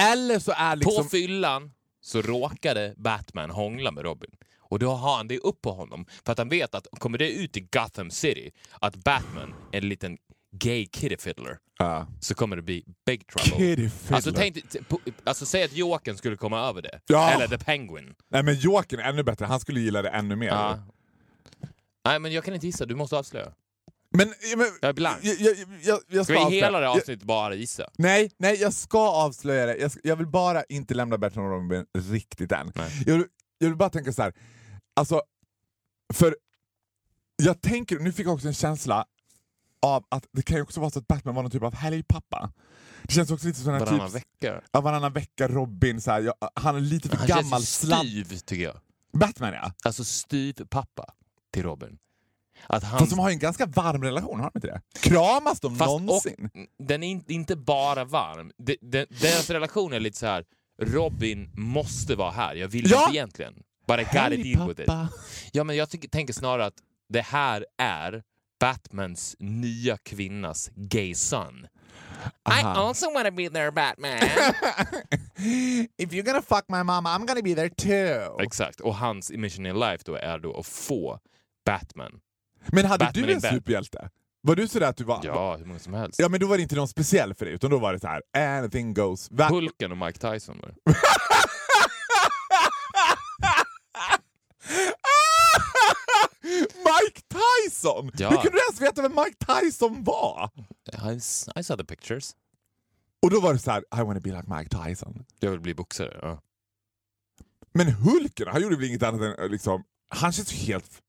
[0.00, 1.04] Eller så är liksom...
[1.04, 4.30] På fyllan så råkade Batman hångla med Robin.
[4.60, 6.06] Och då har han det upp på honom.
[6.24, 8.50] För att han vet att kommer det ut i Gotham City
[8.80, 10.18] att Batman är en liten
[10.52, 12.06] gay kitty fiddler Ja.
[12.20, 13.66] så kommer det bli big trouble.
[13.66, 14.16] Kitty fiddler.
[14.16, 14.56] Alltså, tänk,
[15.24, 17.00] alltså säg att Jokern skulle komma över det.
[17.06, 17.30] Ja.
[17.30, 18.14] Eller The Penguin.
[18.28, 20.46] Nej men Jokern är ännu bättre, han skulle gilla det ännu mer.
[20.48, 20.78] Ja.
[22.08, 23.52] Nej men jag kan inte gissa, du måste avslöja.
[24.10, 25.18] Men, men Jag är blank.
[25.22, 26.64] jag, jag, jag, jag Ska ska vi avslöja.
[26.64, 27.90] hela det avsnittet bara gissa?
[27.98, 29.76] Nej, nej, jag ska avslöja det.
[29.76, 32.72] Jag, jag vill bara inte lämna Bertrand och Robin riktigt än.
[33.06, 33.24] Jag vill,
[33.58, 34.32] jag vill bara tänka så här.
[34.96, 35.22] Alltså,
[36.14, 36.36] för
[37.42, 39.06] jag tänker, nu fick jag också en känsla
[39.82, 42.52] av att det kan ju också vara så att Batman var någon typ av helgpappa.
[43.02, 44.60] Det känns också lite som Varannan typ, vecka.
[44.72, 47.98] ja, varannan vecka Robin, så här, han är lite för Han gammal känns sladd.
[48.06, 48.76] styv tycker jag.
[49.12, 49.72] Batman ja.
[49.84, 51.12] Alltså styv pappa
[51.52, 51.98] till Robin.
[52.66, 52.98] Att han...
[52.98, 54.80] Fast de har ju en ganska varm relation, har de inte det?
[55.00, 56.50] Kramas de Fast någonsin?
[56.54, 58.52] Och, den är in, inte bara varm.
[58.58, 60.44] De, de, deras relation är lite så här.
[60.82, 62.54] Robin måste vara här.
[62.54, 63.04] Jag vill Ja!
[63.04, 63.54] inte egentligen.
[63.86, 64.88] But I gotta deal with it.
[65.52, 66.74] Ja, men jag tycker, tänker snarare att
[67.08, 68.22] det här är
[68.60, 71.66] Batmans nya kvinnas gay son.
[72.50, 74.18] I also want to be there Batman.
[75.98, 78.42] If you're gonna fuck my mama I'm gonna be there too.
[78.42, 81.20] Exakt, och hans mission in life då är då att få
[81.68, 82.20] Batman.
[82.72, 84.10] Men hade Batman du en superhjälte?
[84.40, 85.20] Var du sådär att du var...
[85.24, 86.20] Ja, hur många som helst.
[86.20, 88.06] Ja men då var det inte någon speciell för dig utan då var det så
[88.06, 88.22] här:
[88.58, 89.30] anything goes.
[89.30, 90.92] Va- Hulken och Mike Tyson var det.
[96.74, 98.10] Mike Tyson!
[98.18, 98.30] Ja.
[98.30, 100.50] Hur kunde du ens veta vem Mike Tyson var?
[101.12, 101.14] I,
[101.60, 102.32] I saw the pictures.
[103.22, 105.24] Och då var det så här: I wanna be like Mike Tyson.
[105.40, 106.18] Jag vill bli boxare.
[106.22, 106.40] Ja.
[107.74, 109.84] Men Hulken, han gjorde väl inget annat än liksom...
[110.08, 111.02] Han känns ju helt...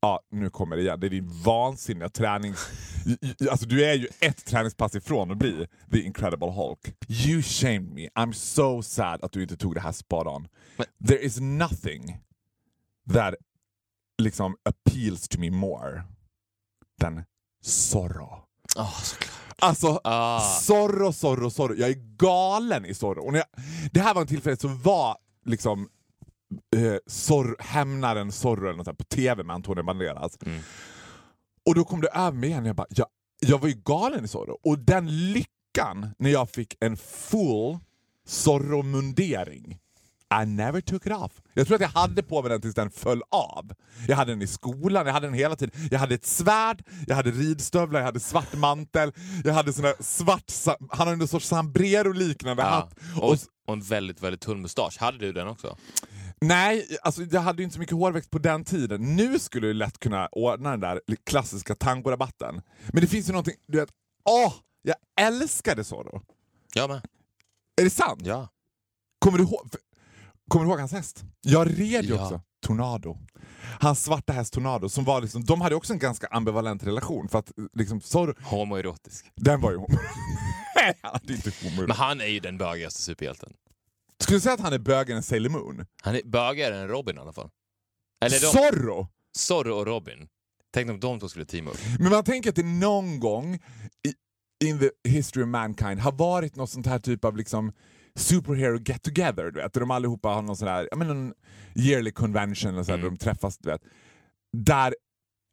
[0.00, 1.00] Ja, nu kommer det igen.
[1.00, 2.66] Det är din vansinniga tränings...
[3.40, 6.78] I- Alltså du är ju ett träningspass ifrån att bli the incredible Hulk.
[7.08, 8.08] You shamed me.
[8.08, 10.48] I'm so sad att du inte tog det här spot on.
[11.08, 12.18] There is nothing
[13.12, 13.34] that
[14.22, 16.02] liksom appeals to me more
[17.00, 17.22] than
[17.64, 18.44] Zorro.
[18.76, 19.28] Oh, såklart.
[19.58, 20.40] Alltså, Ah.
[20.60, 21.74] Zorro, Zorro, Zorro.
[21.74, 23.22] Jag är galen i Zorro.
[23.28, 23.44] Och jag,
[23.92, 25.88] det här var en tillfälle som var liksom
[26.76, 30.38] eh, hämnaren Zorro eller något sånt på tv med Antonio Banderas.
[30.46, 30.60] Mm.
[31.66, 32.64] Och då kom det över mig igen.
[32.66, 33.06] Jag, bara, jag,
[33.40, 34.58] jag var ju galen i Zorro.
[34.62, 37.78] Och den lyckan när jag fick en full
[38.26, 39.78] Zorro-mundering.
[40.42, 41.32] I never took it off.
[41.54, 43.72] Jag tror att jag hade på mig den tills den föll av.
[44.08, 45.88] Jag hade den i skolan, jag hade den hela tiden.
[45.90, 49.12] Jag hade ett svärd, jag hade ridstövlar, jag hade svart mantel,
[49.44, 50.52] jag hade sån svart...
[50.90, 52.68] Han hade en sorts sombrero-liknande Ja.
[52.68, 52.94] hatt.
[53.22, 53.36] Och,
[53.66, 54.96] och en väldigt, väldigt tunn mustasch.
[55.00, 55.76] Hade du den också?
[56.42, 59.16] Nej, alltså jag hade ju inte så mycket hårväxt på den tiden.
[59.16, 62.62] Nu skulle jag lätt kunna ordna den där klassiska tangorabatten.
[62.92, 63.88] Men det finns ju någonting, du vet,
[64.24, 64.54] åh!
[64.82, 66.22] Jag älskade Zorro.
[66.74, 67.00] Jag med.
[67.80, 68.20] Är det sant?
[68.24, 68.48] Ja.
[69.18, 69.68] Kommer du ihåg,
[70.50, 71.24] kommer du ihåg hans häst?
[71.40, 72.22] Jag red ju Ja.
[72.24, 72.40] också.
[72.66, 73.18] Tornado.
[73.80, 74.88] Hans svarta häst Tornado.
[74.88, 77.28] Som var liksom, de hade också en ganska ambivalent relation.
[77.28, 79.26] För att liksom, Zorro, Homoerotisk.
[79.36, 79.88] den var ju homo.
[80.76, 81.80] Nej, han hade inte homo.
[81.82, 83.52] Men han är ju den bögigaste superhjälten.
[84.22, 85.86] Skulle du säga att han är bögare än Sailor Moon?
[86.02, 87.50] Han är bögigare än Robin i alla fall.
[88.24, 89.08] Eller de, Zorro!
[89.38, 90.28] Zorro och Robin.
[90.74, 91.78] Tänk om de två skulle teama upp.
[91.98, 94.14] Men man tänker att det någon gång i,
[94.68, 97.72] in the history of mankind har varit något sånt här typ av liksom
[98.16, 99.72] superhero get together, du vet.
[99.72, 101.34] Där de allihopa har någon sån här, ja men någon
[101.74, 103.04] yearly convention och så här, Mm.
[103.04, 103.82] där de träffas, du vet.
[104.56, 104.94] Där,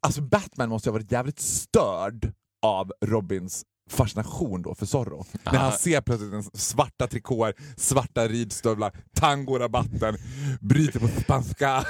[0.06, 2.32] alltså Batman måste ha varit jävligt störd
[2.66, 5.24] av Robins fascination då för Zorro.
[5.44, 5.76] När han Aha.
[5.76, 10.16] ser plötsligt en svarta trikåer, svarta ridstövlar, tangorabatten,
[10.60, 11.78] bryter på spanska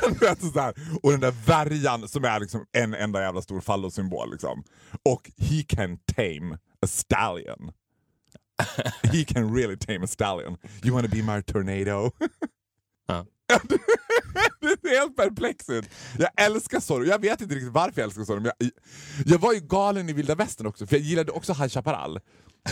[1.02, 4.30] och den där värjan som är liksom en enda jävla stor fallosymbol.
[4.32, 4.64] Liksom.
[5.04, 7.72] Och he can tame a stallion.
[9.02, 10.56] He can really tame a stallion.
[10.84, 12.10] You wanna be my tornado?
[13.08, 13.26] Ja.
[14.60, 15.90] det är helt perplexigt.
[16.18, 17.04] Jag älskar Zorro.
[17.04, 18.40] Jag vet inte riktigt varför jag älskar Zorro.
[18.40, 18.70] Men jag,
[19.26, 22.20] jag var ju galen i vilda västern också, för jag gillade också High Chaparral.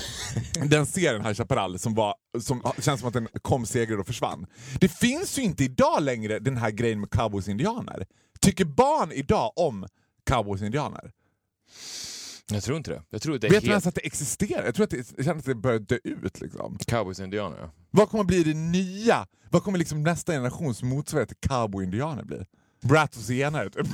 [0.71, 4.47] Den serien High Chaparral som, var, som känns som att den kom, segrade och försvann.
[4.81, 8.07] Det finns ju inte idag längre den här grejen med cowboys indianer.
[8.41, 9.87] Tycker barn idag om
[10.27, 11.13] cowboys indianer?
[12.51, 13.03] Jag tror inte det.
[13.11, 14.65] Jag tror det Vet du helt ens att det existerar?
[14.65, 16.41] Jag tror att det, jag känner att det börjar dö ut.
[16.41, 16.79] Liksom.
[16.87, 17.59] cowboys och indianer.
[17.59, 17.71] ja.
[17.91, 19.27] Vad kommer bli det nya?
[19.51, 22.45] Vad kommer liksom nästa generations motsvarighet till cowboy-indianer bli?
[22.81, 23.87] Brat och senare typ.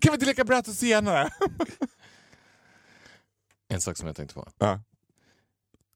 [0.00, 1.30] kan vi inte leka brat och senare?
[3.68, 4.48] En sak som jag tänkte på.
[4.58, 4.80] Ja.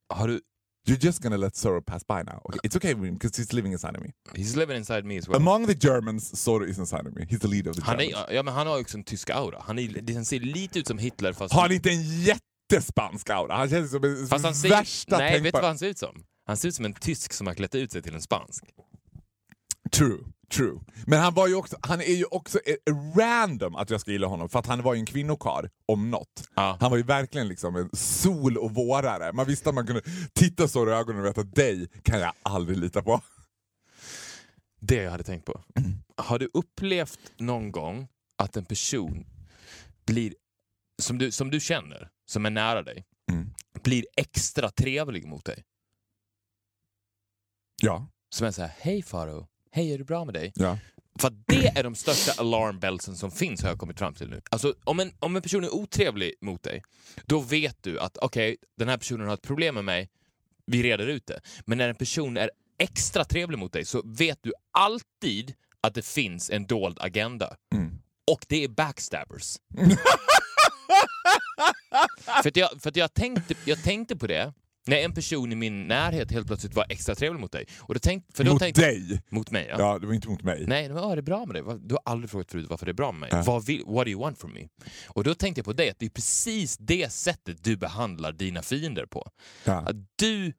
[0.09, 0.40] Har du...
[0.85, 2.40] You're just gonna let Zorro pass by now.
[2.49, 4.11] Okay, it's okay because he's living inside of me.
[4.35, 5.37] He's living inside me as well.
[5.37, 7.25] Among the Germans, Zorro is inside of me.
[7.29, 8.29] He's the leader of the Han, Germans.
[8.29, 9.62] är, ja, men han har också en tysk aura.
[9.66, 11.55] Han, är, han ser lite ut som Hitler fast...
[11.55, 13.55] Har han inte en jättespansk aura?
[13.57, 15.99] Han känns som en fast han ser, värsta Nej, vet du vad han ser ut
[15.99, 16.25] som?
[16.47, 18.64] Han ser ut som en tysk som har klätt ut sig till en spansk.
[19.97, 20.19] True,
[20.51, 20.81] true.
[21.07, 24.27] Men han var ju också, han är ju också eh, random att jag ska gilla
[24.27, 26.49] honom för att han var ju en kvinnokar om något.
[26.55, 26.77] Ja.
[26.81, 29.33] Han var ju verkligen liksom en sol och vårare.
[29.33, 30.03] Man visste att man kunde
[30.33, 33.21] titta så i ögonen och veta att dig kan jag aldrig lita på.
[34.81, 35.61] Det jag hade tänkt på.
[36.17, 39.27] Har du upplevt någon gång att en person
[40.07, 40.35] blir,
[41.03, 43.55] som du, som du känner, som är nära dig, Mm.
[43.83, 45.65] blir extra trevlig mot dig?
[47.83, 48.09] Ja.
[48.35, 50.53] Som är så här, hej Faro, hej är det bra med dig?
[50.55, 50.79] ja.
[51.19, 54.41] För att det är de största alarmbellsen som finns har jag kommit fram till nu.
[54.51, 56.83] Alltså om en, om en person är otrevlig mot dig,
[57.27, 60.11] då vet du att okej, den här personen har ett problem med mig,
[60.67, 61.41] vi reder ut det.
[61.67, 66.07] Men när en person är extra trevlig mot dig så vet du alltid att det
[66.07, 67.57] finns en dold agenda.
[67.75, 67.99] Mm.
[68.33, 69.57] Och det är backstabbers.
[72.43, 74.53] för att jag, för jag, tänkte, jag tänkte på det
[74.87, 77.64] När en person i min närhet helt plötsligt var extra trevlig mot dig.
[77.79, 79.23] Och då tänk, för då Mot tänkte, dig?
[79.31, 79.77] Mot mig, ja.
[79.79, 80.64] Ja, det var inte mot mig.
[80.66, 81.79] Nej, men, ja, det är bra med dig.
[81.81, 83.31] Du har aldrig frågat förut varför det är bra med mig.
[83.33, 83.42] Ja.
[83.47, 84.68] Vad vill, what do you want from me?
[85.07, 88.62] Och då tänkte jag på dig, att det är precis det sättet du behandlar dina
[88.62, 89.31] fiender på.
[89.64, 89.73] Ja.
[89.73, 90.53] Att du,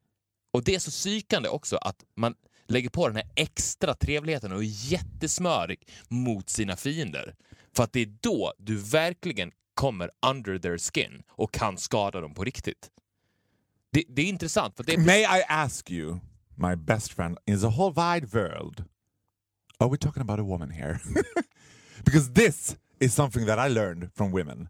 [0.52, 2.34] och det är så psykande också att man
[2.68, 7.34] lägger på den här extra trevligheten och är jättesmörig mot sina fiender.
[7.76, 12.34] För att det är då du verkligen kommer under their skin och kan skada dem
[12.34, 12.90] på riktigt.
[13.94, 14.76] Det, det är intressant.
[14.76, 16.18] För det är May I ask you,
[16.54, 18.84] my best friend, in the whole wide world,
[19.78, 21.00] are we talking about a woman here?
[22.04, 24.68] Because this is something that I learned from women.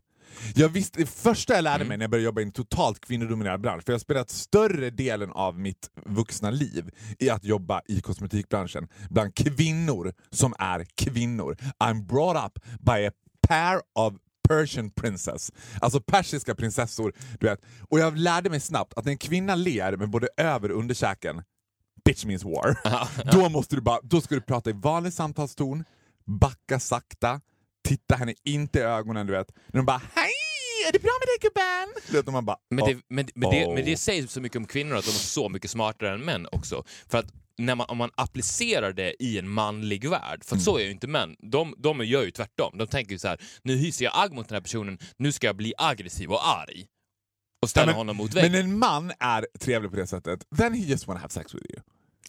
[0.55, 3.61] Jag visste, det första jag lärde mig när jag började jobba i en totalt kvinnodominerad
[3.61, 8.01] bransch, för jag har spelat större delen av mitt vuxna liv i att jobba i
[8.01, 11.57] kosmetikbranschen bland kvinnor som är kvinnor.
[11.79, 13.13] I'm brought up by a
[13.49, 14.15] pair of
[14.49, 15.53] Persian princess.
[15.81, 17.13] Alltså persiska prinsessor.
[17.41, 17.61] Du vet.
[17.91, 21.43] Och jag lärde mig snabbt att när en kvinna ler med både över och underkäken,
[22.05, 22.79] bitch means war.
[23.33, 25.85] Då, måste du bara, då ska du prata i vanlig samtalston,
[26.27, 27.41] backa sakta,
[27.89, 29.27] titta henne inte i ögonen.
[29.27, 29.49] Du vet.
[29.67, 30.31] När de bara hej,
[30.89, 32.17] är det bra med dig gubben?
[32.25, 34.57] Vet, man bara, Men det, "Oh, men, men, det, men oh." det säger så mycket
[34.57, 36.85] om kvinnor att de är så mycket smartare än män också.
[37.09, 37.27] För att
[37.59, 40.65] när man, om man applicerar det i en manlig värld, för Mm.
[40.65, 42.79] så är ju inte män, de, de gör ju tvärtom.
[42.79, 45.47] De tänker ju så här, nu hyser jag agg mot den här personen, nu ska
[45.47, 46.87] jag bli aggressiv och arg.
[47.63, 48.53] Och ställa Ja, men- honom mot väggen.
[48.53, 51.67] Men en man är trevlig på det sättet, then he just wanna have sex with
[51.71, 51.81] you.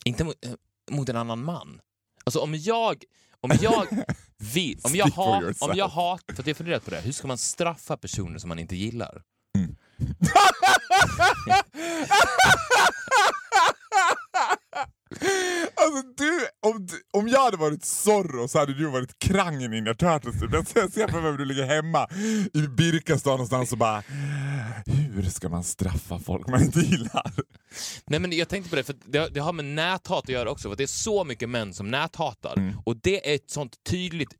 [0.05, 0.51] Inte mot, eh,
[0.91, 1.79] mot en annan man.
[2.23, 3.03] Alltså om jag,
[3.41, 3.87] om jag
[4.53, 7.27] vill, om jag har, om jag har, för att jag funderat på det, hur ska
[7.27, 9.21] man straffa personer som man inte gillar?
[15.77, 19.67] Alltså du, om, du- om jag hade varit Zorro så hade du varit Krang i
[19.67, 20.39] Ninja Turtles.
[20.41, 20.53] Typ.
[20.53, 22.07] Jag ser- ser för mig du ligger hemma
[22.53, 24.03] i Birkastan någonstans och bara
[24.85, 27.31] Hur ska man straffa folk man inte gillar?
[28.07, 30.69] Nej men jag tänkte på det, för det, det har med näthat att göra också.
[30.69, 32.53] För det är så mycket män som näthatar.
[32.57, 32.73] Mm.
[32.85, 34.33] Och det är ett sånt tydligt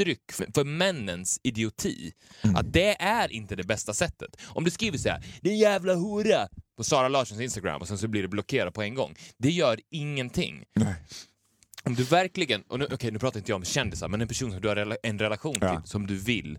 [0.00, 2.12] uttryck för, för männens idioti.
[2.42, 2.56] Mm.
[2.56, 4.36] Att det är inte det bästa sättet.
[4.44, 8.08] Om du skriver så här, din jävla hora, på Sara Larssons Instagram och sen så
[8.08, 9.14] blir det blockerat på en gång.
[9.38, 10.64] Det gör ingenting.
[10.74, 10.94] Nej.
[11.84, 14.50] Om du verkligen, och nu, okej, nu pratar inte jag om kändisar, men en person
[14.52, 15.82] som du har rela- en relation till, Ja.
[15.84, 16.58] som du vill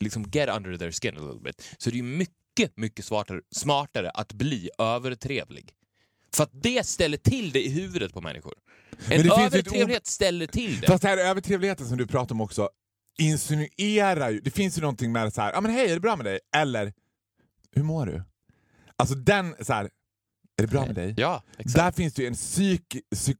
[0.00, 3.40] liksom get under their skin a little bit, så är det ju mycket, mycket smartare,
[3.50, 5.70] smartare att bli övertrevlig.
[6.34, 8.54] För att det ställer till det i huvudet på människor.
[9.08, 10.86] Men En övertrevlighet ställer till det.
[10.86, 12.68] Fast det här övertrevligheten som du pratar om också
[13.18, 16.16] insinuerar ju, det finns ju någonting med så här, ja men hej är det bra
[16.16, 16.38] med dig?
[16.56, 16.92] Eller,
[17.70, 18.22] hur mår du?
[18.96, 19.84] Alltså den så här,
[20.56, 21.14] är det bra med dig?
[21.16, 21.76] Ja, exakt.
[21.76, 23.36] Där finns det ju en psyk, psyk,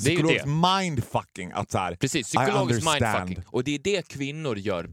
[0.00, 0.80] Det är ju psykologisk det.
[0.80, 3.28] mindfucking att så här, Precis, I psykologisk understand.
[3.28, 3.44] mindfucking.
[3.52, 4.90] Och det är det kvinnor gör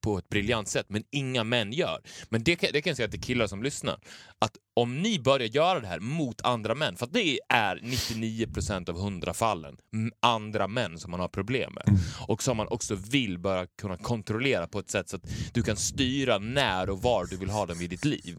[0.00, 2.00] på ett briljant sätt, men inga män gör.
[2.28, 3.98] Men det kan, det kan jag säga till killar som lyssnar,
[4.38, 8.96] att om ni börjar göra det här mot andra män, för det är 99% av
[8.96, 9.76] 100 fallen
[10.20, 12.00] andra män som man har problem med, Mm.
[12.28, 15.76] och som man också vill börja kunna kontrollera på ett sätt så att du kan
[15.76, 18.38] styra när och var du vill ha dem i ditt liv.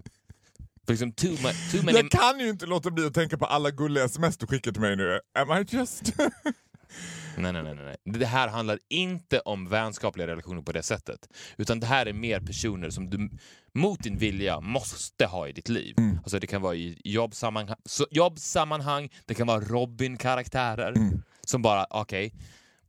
[0.88, 1.98] Liksom too, ma- too many...
[1.98, 4.82] Jag kan ju inte låta bli att tänka på alla gulliga sms du skickar till
[4.82, 5.19] mig nu.
[5.39, 6.13] Am I just...
[7.38, 7.95] Nej, nej, nej, nej.
[8.19, 11.19] Det här handlar inte om vänskapliga relationer på det sättet.
[11.58, 13.30] Utan det här är mer personer som du
[13.74, 15.95] mot din vilja måste ha i ditt liv.
[15.98, 16.17] Mm.
[16.17, 17.78] Alltså det kan vara i jobbsammanhang,
[18.12, 21.21] jobbsammanhang det kan vara Robin-karaktärer Mm.
[21.48, 22.34] som bara, okej,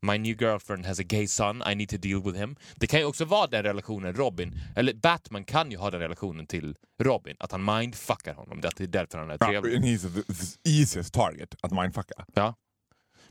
[0.00, 2.56] My new girlfriend has a gay son, I need to deal with him.
[2.76, 6.46] Det kan ju också vara den relationen Robin, eller Batman kan ju ha den relationen
[6.46, 9.76] till Robin, att han mindfuckar honom, det är därför han är trevlig.
[9.76, 10.24] and he's
[10.62, 12.24] the easiest target att mindfucka.
[12.34, 12.54] Ja.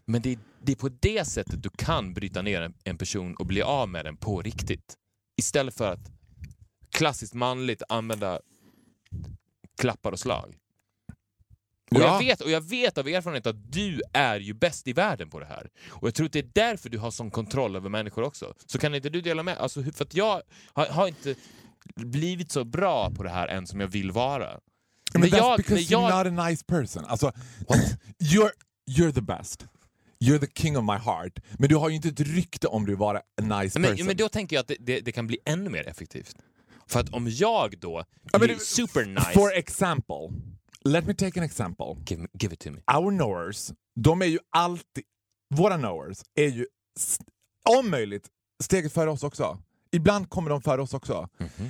[0.05, 3.35] Men det är, det är på det sättet du kan bryta ner en, en person
[3.35, 4.95] och bli av med den på riktigt.
[5.37, 6.11] Istället för att
[6.91, 8.39] klassiskt manligt använda
[9.77, 10.55] klappar och slag.
[11.95, 12.05] Och, Ja.
[12.13, 15.39] jag vet, och jag vet av erfarenhet att du är ju bäst i världen på
[15.39, 15.69] det här.
[15.89, 18.53] Och jag tror att det är därför du har sån kontroll över människor också.
[18.65, 20.41] Så kan inte du dela med alltså, För att jag
[20.73, 21.35] har, har inte
[21.95, 24.59] blivit så bra på det här än som jag vill vara.
[25.13, 27.05] Men När that's jag- because jag- you're not a nice person.
[27.05, 27.31] Alltså,
[28.23, 28.51] you're,
[28.91, 29.65] you're the best.
[30.19, 31.39] You're the king of my heart.
[31.59, 34.07] Men du har ju inte ett rykte om du vara a nice Men, person.
[34.07, 36.35] men då tänker jag att det, det, det kan bli ännu mer effektivt.
[36.87, 38.03] För att om jag då
[38.39, 39.31] blir det- super nice...
[39.33, 40.29] For example,
[40.85, 41.85] let me take an example.
[42.05, 42.79] give, give it to me.
[42.93, 45.03] Our knowers, de är ju alltid...
[45.55, 46.65] Våra knowers är ju
[47.69, 48.27] om möjligt
[48.63, 49.57] steget före oss också.
[49.91, 51.29] Ibland kommer de före oss också.
[51.37, 51.69] Mhm.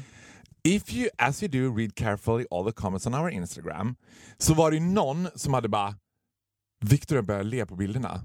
[0.64, 3.96] If you, as you do, read carefully all the comments on our Instagram,
[4.38, 5.96] så var det någon som hade bara
[6.86, 8.22] Victor börjar le på bilderna.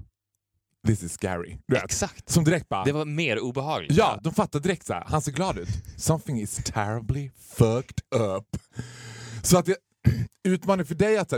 [0.87, 1.57] This is scary.
[1.67, 1.83] Vet.
[1.83, 2.29] Exakt.
[2.29, 2.83] Som direkt bara...
[2.83, 3.97] Det var mer obehagligt.
[3.97, 5.03] Ja, de fattar direkt så här.
[5.07, 5.69] han ser glad ut.
[5.97, 8.57] Something is terribly fucked up.
[9.43, 9.77] Så att jag,
[10.43, 11.33] utmaning för dig att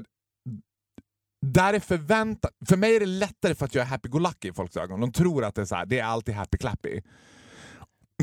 [1.46, 2.52] där är förväntan...
[2.68, 5.02] För mig är det lättare för att jag är happy-go-lucky i folks ögon.
[5.02, 7.02] De tror att det är, så här, det är alltid happy-clappy.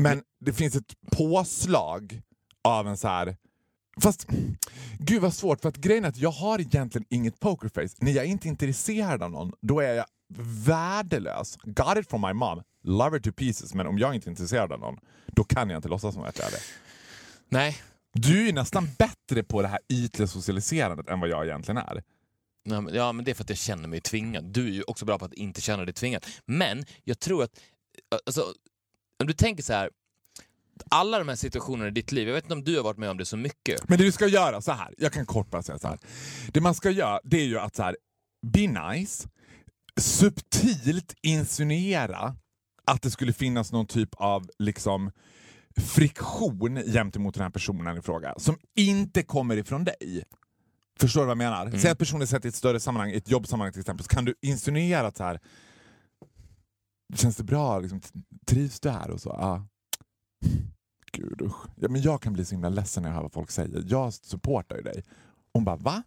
[0.01, 2.21] Men det finns ett påslag
[2.61, 3.37] av en så här...
[4.01, 4.27] Fast
[4.99, 7.95] gud vad svårt, för att grejen är att jag har egentligen inget pokerface.
[7.99, 10.05] När jag är inte intresserad av någon, då är jag
[10.65, 11.57] värdelös.
[11.63, 12.61] Got it from my mom.
[12.83, 15.77] Love her to pieces, men om jag inte är intresserad av någon, då kan jag
[15.77, 16.61] inte låtsas som att jag är det.
[17.49, 17.77] Nej.
[18.13, 22.03] Du är ju nästan bättre på det här ytliga socialiserandet än vad jag egentligen är.
[22.63, 24.43] Ja, men- Ja, men det är för att jag känner mig tvingad.
[24.43, 26.25] Du är ju också bra på att inte känna dig tvingad.
[26.45, 27.59] Men jag tror att,
[28.25, 28.41] alltså,
[29.21, 29.89] om du tänker så här,
[30.89, 33.09] alla de här situationerna i ditt liv, jag vet inte om du har varit med
[33.09, 33.89] om det så mycket.
[33.89, 34.93] Men det du ska göra, så här.
[34.97, 35.99] jag kan kort bara säga så här.
[36.53, 37.97] Det man ska göra det är ju att så här,
[38.47, 39.29] be nice,
[39.99, 42.35] subtilt insinuera
[42.85, 45.11] att det skulle finnas någon typ av liksom
[45.77, 50.23] friktion gentemot den här personen i fråga som inte kommer ifrån dig.
[50.99, 51.71] Förstår du vad jag menar?
[51.77, 54.25] Säg att personen sätter i ett större sammanhang, i ett jobbsammanhang till exempel, så kan
[54.25, 55.39] du insinuera att så här,
[57.15, 57.79] känns det bra?
[57.79, 58.01] Liksom,
[58.45, 59.09] trivs du här?
[59.09, 59.67] Och så, ja.
[61.11, 61.65] Gud usch.
[61.75, 63.83] Ja, men jag kan bli så himla ledsen när jag hör vad folk säger.
[63.87, 65.03] Jag supportar ju dig.
[65.53, 66.03] Hon bara, va?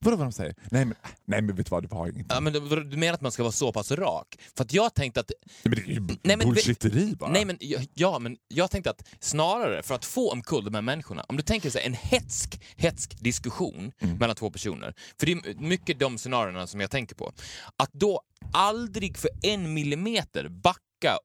[0.00, 0.54] Vadå vad de säger?
[0.70, 2.26] Nej men, nej, men vet du vad, du har ingenting.
[2.28, 4.38] Ja, men du, du menar att man ska vara så pass rak?
[4.56, 5.30] För att jag tänkte att...
[5.62, 7.30] Nej, men det är ju Nej, men- bullshitteri bara.
[7.30, 7.58] Nej, men,
[7.94, 11.42] ja, men jag tänkte att snarare för att få omkull de här människorna, om du
[11.42, 16.66] tänker sig en hetsk, hetsk diskussion mellan två personer, för det är mycket de scenarierna
[16.66, 17.32] som jag tänker på,
[17.76, 18.20] att då
[18.52, 21.18] aldrig för en millimeter backa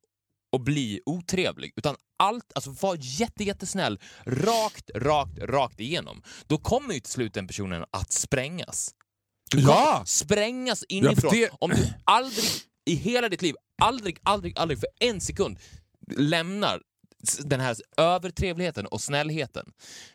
[0.53, 6.23] och bli otrevlig, utan allt, alltså var jätte, jättesnäll, rakt, rakt, rakt igenom.
[6.47, 8.91] Då kommer ju till slut den personen att sprängas.
[9.51, 10.03] Du Ja!
[10.05, 11.31] Sprängas Ja, inifrån.
[11.31, 12.45] för det- Om du aldrig
[12.85, 15.59] i hela ditt liv, aldrig, aldrig, aldrig för en sekund
[16.17, 16.81] lämnar
[17.43, 19.65] den här övertrevligheten och snällheten.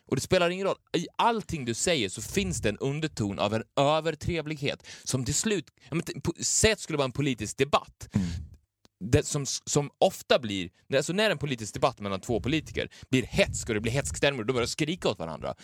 [0.07, 3.53] Och det spelar ingen roll, i allting du säger så finns det en underton av
[3.53, 6.03] en övertrevlighet som till slut, ja, men,
[6.41, 8.07] säg att det skulle vara en politisk debatt,
[8.99, 13.69] det som, som ofta blir, alltså när en politisk debatt mellan två politiker blir hetsk
[13.69, 15.55] och det blir hetsk stämning och då börjar de skrika åt varandra.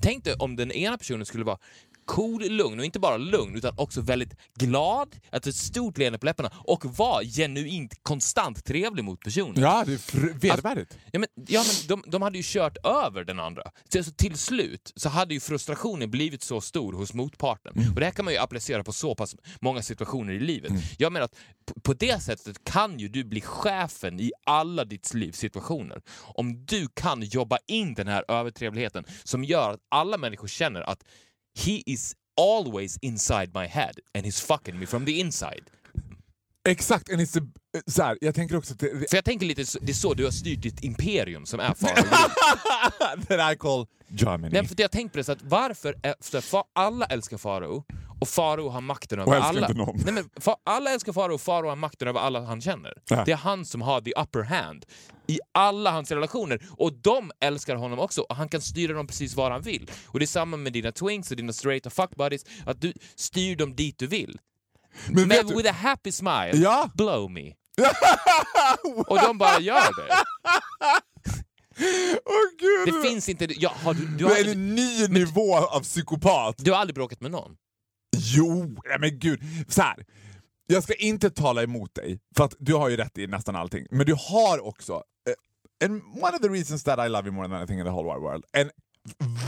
[0.00, 1.58] Tänk dig om den ena personen skulle vara
[2.06, 6.26] cool, lugn och inte bara lugn utan också väldigt glad, att ett stort leende på
[6.26, 9.62] läpparna och vara genuint konstant trevlig mot personen.
[9.62, 10.98] Ja, det är fr- vedervärdigt.
[11.12, 13.62] Ja, men, ja, men de, de hade ju kört över den andra.
[13.88, 17.72] Så, alltså, till slut så hade ju frustrationen blivit så stor hos motparten.
[17.94, 20.72] Och Det här kan man ju applicera på så pass många situationer i livet.
[20.98, 21.34] Jag menar att
[21.66, 26.02] på, på det sättet kan ju du bli chefen i alla ditt livs situationer.
[26.22, 31.04] Om du kan jobba in den här övertrevligheten som gör att alla människor känner att
[31.58, 35.62] he is always inside my head and he's fucking me from the inside.
[36.68, 37.42] Exakt, and it's a,
[37.86, 40.14] så här, jag tänker också att det, För jag tänker lite, så- det är så
[40.14, 42.04] du har styrt ditt imperium som är Farao.
[43.28, 44.48] that I call Germany.
[44.52, 47.84] Nej, för jag har tänkt på det, så att varför så fa, alla älskar Farao
[48.24, 49.68] och Farao har makten över alla.
[49.94, 50.24] Nej, men
[50.64, 52.92] alla älskar Farao och Farao har makten över alla han känner.
[53.08, 53.22] Ja.
[53.26, 54.84] Det är han som har the upper hand
[55.26, 59.34] i alla hans relationer och de älskar honom också och han kan styra dem precis
[59.34, 59.90] var han vill.
[60.06, 62.92] Och det är samma med dina twinks och dina straight och fuck buddies, att du
[63.16, 64.38] styr dem dit du vill.
[65.06, 66.90] Men Men vet du- with a happy smile, Ja.
[66.94, 67.52] blow me.
[69.06, 70.14] Och de bara gör det.
[72.58, 72.94] Gud!
[72.94, 73.46] Det finns inte...
[73.60, 76.54] Ja, har du, du, det är har, en ny nivå av psykopat.
[76.58, 77.56] du har aldrig bråkat med någon?
[78.16, 79.40] Jo, nej men gud.
[79.68, 80.04] Så här.
[80.66, 83.86] Jag ska inte tala emot dig, för att du har ju rätt i nästan allting.
[83.90, 87.32] Men du har också, eh, uh, and one of the reasons that I love you
[87.32, 88.70] more than anything in the whole wide world, en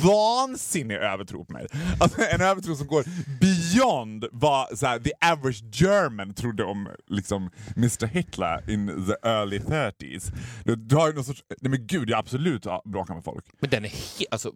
[0.02, 1.66] vansinnig övertro på mig.
[2.00, 3.04] Alltså en övertro som går
[3.40, 9.58] beyond vad så här, the average German trodde om liksom, Mr Hitler in the early
[9.58, 10.32] 30s.
[10.64, 13.44] Du, du har ju någon sorts, nej men gud, jag absolut bråkar med folk.
[13.60, 14.30] Men den är helt...
[14.30, 14.52] Alltså,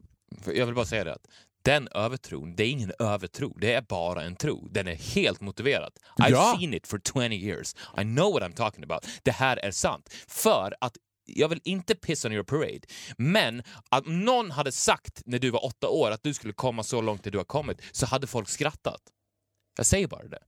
[0.46, 1.26] jag vill bara säga det att
[1.62, 4.68] den övertron, det är ingen övertro, det är bara en tro.
[4.70, 5.92] Den är helt motiverad.
[6.16, 6.56] I've Ja.
[6.58, 7.74] seen it for 20 years.
[7.98, 9.06] I know what I'm talking about.
[9.22, 10.08] Det här är sant.
[10.28, 10.96] För att
[11.26, 12.80] jag vill inte piss on your parade,
[13.18, 17.00] men att någon hade sagt när du var åtta år att du skulle komma så
[17.00, 19.00] långt där du har kommit så hade folk skrattat.
[19.76, 20.38] Jag säger bara det.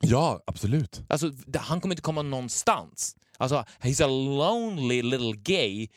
[0.00, 1.02] Ja, absolut.
[1.08, 3.16] Alltså, han kommer inte komma någonstans.
[3.38, 5.88] Alltså, he's a lonely little gay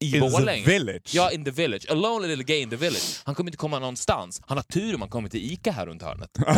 [0.00, 0.66] i In the Borlänge.
[0.66, 1.14] village.
[1.14, 1.86] Ja, in the village.
[1.90, 3.22] A lonely little gay in the village.
[3.24, 4.40] Han kommer inte komma någonstans.
[4.46, 6.30] Han har tur om han kommer till ICA här runt hörnet.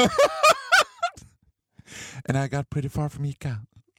[2.28, 3.56] And I got pretty far from Ica.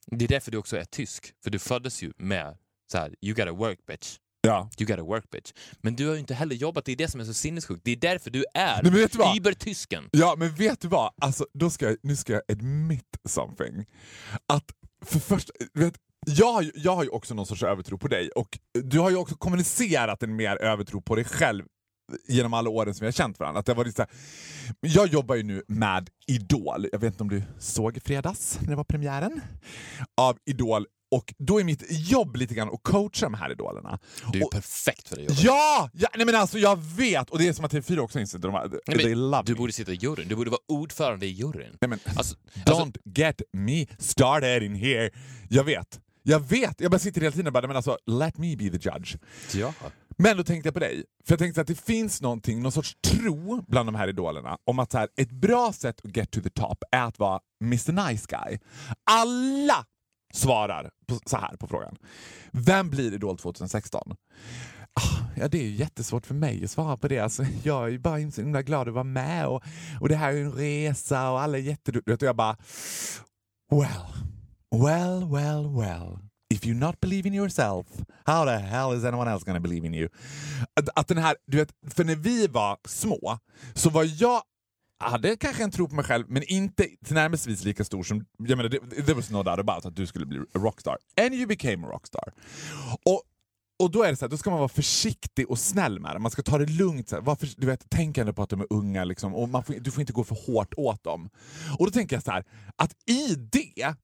[0.08, 1.34] Det är därför du också är tysk.
[1.44, 2.58] För du föddes ju med
[2.92, 4.18] så här, you gotta work bitch.
[4.42, 4.70] Ja.
[4.80, 5.52] You gotta work bitch.
[5.82, 7.82] Men du har ju inte heller jobbat, det är det som är så sinnessjukt.
[7.84, 8.84] Det är därför du är
[9.18, 10.10] Nej, übertysken.
[10.12, 11.14] Ja, men vet du vad?
[11.22, 13.86] Alltså, då ska jag, nu ska jag admit something.
[14.48, 14.72] Att
[15.06, 15.94] för först, vet,
[16.26, 19.10] jag, har ju- jag har ju också någon sorts övertro på dig och du har
[19.10, 21.66] ju också kommunicerat en mer övertro på dig själv
[22.28, 23.60] genom alla åren som vi har känt varandra.
[23.60, 24.06] Att det var så
[24.82, 26.88] jag jobbar ju nu med Idol.
[26.92, 29.42] Jag vet inte om du såg i fredags när det var premiären
[30.22, 30.86] av Idol.
[31.16, 34.00] Och då är mitt jobb lite grann att coacha de här idolerna.
[34.32, 35.44] Du är Och- perfekt för det jobbet.
[35.44, 35.90] Ja!
[35.94, 37.30] ja nej men alltså jag vet!
[37.30, 38.52] Och det är som att TV4 också inser de,
[38.88, 40.28] Nej, they men du borde sitta i juryn.
[40.28, 41.78] Du borde vara ordförande i juryn.
[41.82, 45.10] Nej, men, Alltså, Don't alltså, get me started in here.
[45.50, 46.00] Jag vet.
[46.24, 46.82] Jag vet.
[46.82, 49.16] Jag bara sitter hela tiden och bara, men alltså, let me be the judge.
[49.54, 49.74] ja.
[50.18, 51.04] Men då tänkte jag på dig.
[51.26, 54.80] För jag tänkte att det finns någonting, någon sorts tro bland de här idolerna om
[54.80, 58.08] att så här, ett bra sätt att get to the top är att vara Mr
[58.10, 58.60] Nice Guy.
[59.12, 59.86] Alla
[60.34, 61.96] svarar på, så här på frågan.
[62.52, 64.16] Vem blir Idol 2016?
[64.94, 67.20] Ah, Ja, det är ju jättesvårt för mig att svara på det.
[67.20, 69.64] Alltså, jag är ju bara så himla glad att vara med och,
[70.02, 72.16] och det här är en resa och alla är jätteduktiga.
[72.16, 72.58] Och jag bara,
[73.72, 74.24] well,
[74.74, 76.20] well, well, well.
[76.50, 77.88] If you not believe in yourself,
[78.26, 80.10] how the hell is anyone else gonna believe in you?
[80.80, 83.40] Att, att den här, du vet, för när vi var små
[83.74, 84.42] så var jag
[85.00, 88.26] hade kanske en tro på mig själv, men inte tillnärmelsevis lika stor som...
[88.38, 90.98] Jag menar, det- there was no doubt about att du skulle bli a rockstar.
[91.22, 92.34] And you became a rockstar.
[93.06, 93.22] Och,
[93.84, 96.22] och då är det så här, då ska man vara försiktig och snäll med dem.
[96.22, 97.10] Man ska ta det lugnt.
[97.10, 99.64] Så här, varför, du vet, tänk ändå på att de är unga liksom, och man
[99.64, 101.30] får, du får inte gå för hårt åt dem.
[101.80, 102.44] Och då tänker jag så här,
[102.76, 103.96] att i det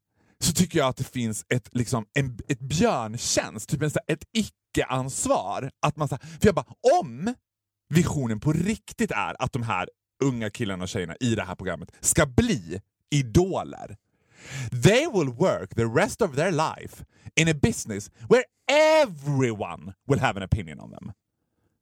[0.44, 4.14] så tycker jag att det finns ett, liksom, en, ett björntjänst, typ en, så här,
[4.14, 5.72] ett icke-ansvar.
[5.82, 6.66] Att man, så här, för jag bara,
[7.02, 7.34] om
[7.90, 9.90] visionen på riktigt är att de här
[10.24, 13.98] unga killarna och tjejerna i det här programmet ska bli idoler.
[14.84, 18.44] They will work the rest of their life in a business where
[19.02, 21.12] everyone will have an opinion on them.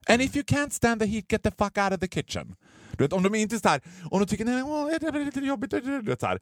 [0.10, 2.56] And if you can't stand the heat, get the fuck out of the kitchen.
[2.92, 3.82] Du vet, om de inte är så här,
[4.12, 6.40] om de tycker nej, åh, det är lite jobbigt, du vet, så här.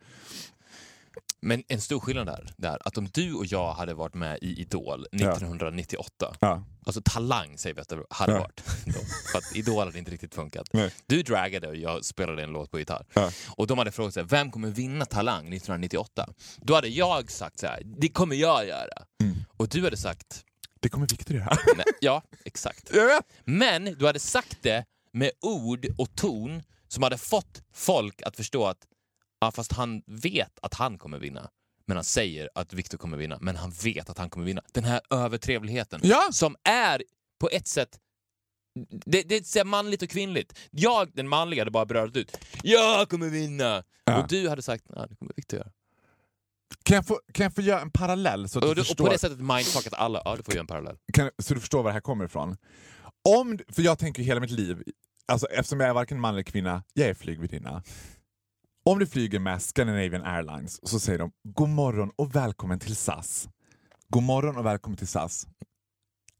[1.41, 4.61] Men en stor skillnad där, där, att om du och jag hade varit med i
[4.61, 6.63] Idol 1998, Ja.
[6.85, 8.39] alltså Talang säger vi att det hade Ja.
[8.39, 8.99] varit, då,
[9.31, 10.67] för att Idol hade inte riktigt funkat.
[10.73, 10.91] Nej.
[11.05, 13.05] Du draggade och jag spelade en låt på gitarr.
[13.13, 13.31] Ja.
[13.49, 16.27] Och de hade frågat sig, vem kommer vinna Talang 1998?
[16.57, 19.03] Då hade jag sagt så här, det kommer jag göra.
[19.23, 19.35] Mm.
[19.57, 20.43] Och du hade sagt,
[20.79, 21.57] Det kommer Victor göra.
[21.75, 22.91] nej, ja exakt.
[23.45, 28.65] Men du hade sagt det med ord och ton som hade fått folk att förstå
[28.65, 28.77] att
[29.45, 31.49] ja, fast han vet att han kommer vinna.
[31.87, 34.61] Men han säger att Victor kommer vinna, men han vet att han kommer vinna.
[34.73, 36.27] Den här övertrevligheten Ja.
[36.31, 37.03] som är
[37.39, 37.99] på ett sätt
[39.05, 40.59] det, det är manligt och kvinnligt.
[40.71, 42.37] Jag, den manliga, hade bara brödat ut.
[42.63, 43.83] Jag kommer vinna!
[44.05, 44.21] Ja.
[44.21, 45.71] Och du hade sagt, ja, det kommer Victor göra.
[46.83, 48.87] Kan jag, få, kan jag få göra en parallell så att Och, du du- och
[48.87, 49.05] förstår?
[49.05, 50.21] på det sättet mindfuckat alla.
[50.25, 50.97] Ja, du får göra en parallell.
[51.13, 52.57] kan, så du förstår var det här kommer ifrån.
[53.29, 54.83] Om, för jag tänker hela mitt liv,
[55.25, 57.83] alltså, eftersom jag är varken man eller kvinna, jag är flygvärdinna.
[58.89, 63.49] Om du flyger med Scandinavian Airlines så säger de god morgon och välkommen till SAS.
[64.09, 65.47] God morgon och välkommen till SAS.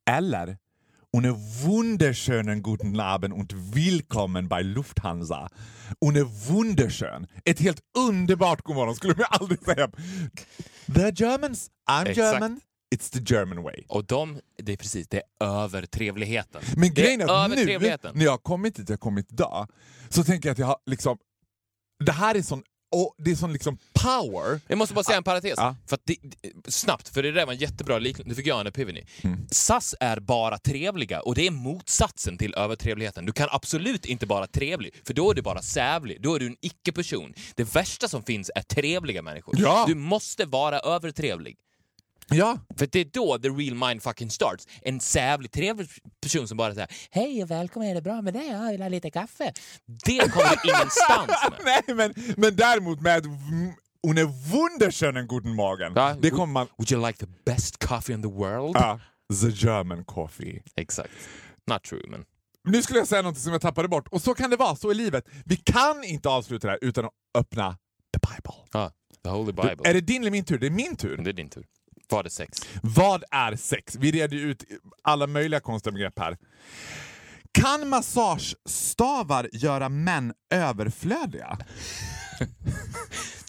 [0.10, 0.58] Eller
[1.14, 1.36] Ohne
[1.66, 5.50] wunderschönen guten Abend und willkommen bei Lufthansa.
[6.02, 7.28] Ohne wunderschön.
[7.46, 9.92] Ett helt underbart god morgon skulle jag aldrig säga.
[10.96, 12.18] The Germans, I'm Exakt.
[12.18, 12.62] German,
[12.96, 13.84] it's the German way.
[13.88, 16.62] Och de, det är precis, det är övertrevligheten.
[16.78, 19.68] Men grejen är är att nu när jag har kommit dit jag kommit idag
[20.10, 21.18] så tänker jag att jag har liksom...
[22.06, 22.64] Det här är sån,
[22.96, 24.60] och det är sån liksom power.
[24.68, 25.54] Jag måste bara säga en parentes.
[25.58, 25.76] Ja.
[25.88, 28.30] För att det, det- snabbt, för det där var en jättebra liknelse.
[28.30, 29.04] Nu fick jag en epiphany.
[29.24, 29.48] Mm.
[29.52, 33.26] SAS är bara trevliga och det är motsatsen till övertrevligheten.
[33.26, 36.22] Du kan absolut inte vara trevlig, för då är du bara sävlig.
[36.22, 37.34] Då är du en icke-person.
[37.56, 39.56] Det värsta som finns är trevliga människor.
[39.58, 39.86] Ja.
[39.88, 41.56] Du måste vara övertrevlig.
[42.30, 44.68] Ja, För det är då the real mind fucking starts.
[44.82, 45.88] En sävlig, trevlig
[46.22, 48.48] person som bara säger Hej och välkommen, är det bra med dig?
[48.48, 49.54] Jag vill ha lite kaffe.
[50.06, 51.32] Det kommer ingenstans
[51.64, 51.82] med.
[51.88, 53.74] nej men, men däremot med v-
[54.08, 55.94] ohne wunderschönen guten Morgen.
[55.96, 56.68] Ja, Det kommer man...
[56.78, 58.76] Would you like the best coffee in the world?
[58.76, 59.00] Ja,
[59.42, 60.62] the German coffee.
[60.76, 61.10] Exakt.
[61.72, 62.24] Not true, men...
[62.68, 64.08] Nu skulle jag säga något som jag tappade bort.
[64.08, 65.26] Och så kan det vara, så i livet.
[65.46, 67.78] Vi kan inte avsluta det här utan att öppna
[68.14, 68.54] the Bible.
[68.84, 68.90] Ah,
[69.24, 69.90] the Holy Bible.
[69.90, 70.58] Är det din eller min tur?
[70.60, 71.18] Det är min tur.
[71.18, 71.66] Det är din tur.
[72.10, 72.60] Var det sex?
[72.84, 73.96] Vad är sex?
[73.96, 74.64] Vi reder ut
[75.02, 76.38] alla möjliga konstiga begrepp här.
[77.52, 81.58] Kan massagestavar göra män överflödiga?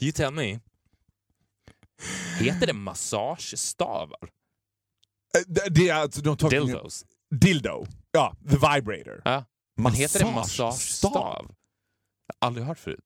[0.01, 0.61] You tell me.
[2.39, 4.19] Heter det massagestavar?
[5.37, 7.05] Eh, Det, det är alltså de tar Dildos?
[7.31, 7.87] Dildo.
[8.13, 9.23] Ja, the vibrator.
[9.25, 9.45] Ja.
[9.77, 11.47] Men heter det massagestav?
[12.27, 13.05] Jag har aldrig hört förut.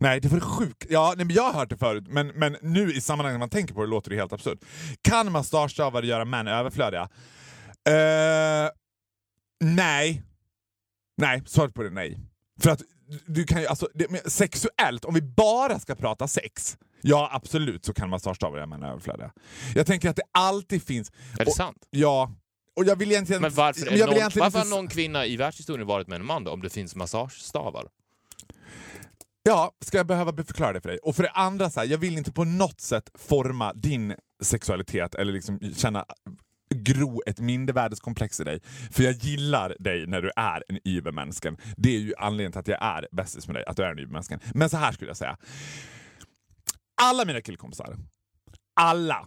[0.00, 0.86] Nej, det var sjukt.
[0.88, 3.48] Ja, nej, men jag har hört det förut, men, men nu i sammanhanget när man
[3.50, 4.58] tänker på det låter det helt absurt.
[5.02, 7.08] Kan massagestavar göra män överflödiga?
[7.88, 8.70] Eh,
[9.64, 10.22] nej.
[11.16, 12.18] Nej, svaret på det är nej.
[12.60, 12.82] För att
[13.26, 17.94] du kan ju, alltså, det, sexuellt, om vi bara ska prata sex, ja absolut så
[17.94, 19.32] kan massagestavar göra män överflödiga.
[19.74, 21.10] Jag tänker att det alltid finns...
[21.32, 21.86] Är det och- sant?
[21.90, 22.32] Ja,
[22.76, 23.42] och jag vill egentligen...
[23.42, 26.26] Men varför, jag vill någon, egentligen varför har någon kvinna i världshistorien varit med en
[26.26, 27.88] man då, om det finns massagestavar?
[29.48, 30.98] Ja, ska jag behöva förklara det för dig?
[30.98, 35.14] Och för det andra, så här, jag vill inte på något sätt forma din sexualitet
[35.14, 36.04] eller liksom känna
[36.74, 38.60] gro ett mindervärdeskomplex i dig.
[38.90, 41.56] För jag gillar dig när du är en übermänsken.
[41.76, 43.98] Det är ju anledningen till att jag är bästis med dig, att du är en
[43.98, 44.40] übermänsken.
[44.54, 45.36] Men så här skulle jag säga.
[47.02, 47.96] Alla mina killkompisar,
[48.80, 49.26] alla,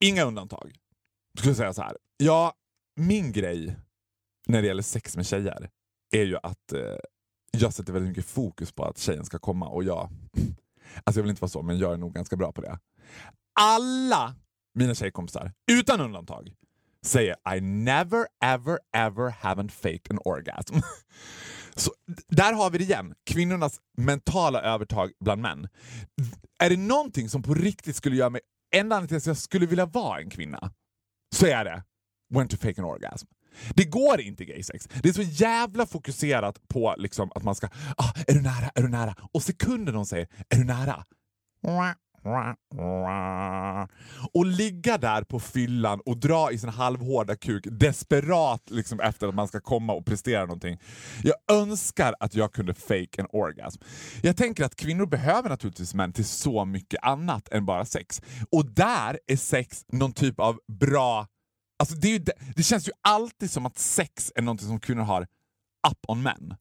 [0.00, 0.76] inga undantag,
[1.38, 1.96] skulle säga så här.
[2.16, 2.52] Ja,
[2.96, 3.76] min grej
[4.46, 5.70] när det gäller sex med tjejer
[6.12, 6.80] är ju att eh,
[7.60, 10.10] jag sätter väldigt mycket fokus på att tjejen ska komma och jag...
[11.04, 12.78] Alltså jag vill inte vara så, men jag är nog ganska bra på det.
[13.60, 14.34] Alla
[14.74, 16.52] mina tjejkompisar, utan undantag,
[17.04, 20.74] säger I never ever ever haven't faked an orgasm.
[21.76, 21.90] Så
[22.28, 25.68] där har vi det igen, kvinnornas mentala övertag bland män.
[26.58, 28.40] Är det någonting som på riktigt skulle göra mig
[28.74, 30.72] enda anledningen till att jag skulle vilja vara en kvinna,
[31.34, 31.82] så är det
[32.34, 33.26] when to fake an orgasm.
[33.74, 34.88] Det går inte i gaysex.
[35.02, 37.68] Det är så jävla fokuserat på liksom att man ska...
[37.96, 38.70] Ah, är du nära?
[38.74, 39.14] Är du nära?
[39.32, 41.04] Och sekunden de säger är du nära?
[44.34, 49.34] Och ligga där på fyllan och dra i sin halvhårda kuk desperat liksom efter att
[49.34, 50.78] man ska komma och prestera någonting.
[51.22, 53.82] Jag önskar att jag kunde fake en orgasm.
[54.22, 58.22] Jag tänker att kvinnor behöver naturligtvis män till så mycket annat än bara sex.
[58.50, 61.26] Och där är sex någon typ av bra
[61.76, 65.02] Alltså det, ju det, det känns ju alltid som att sex är något som kvinnor
[65.02, 65.22] har
[65.90, 66.56] up on men.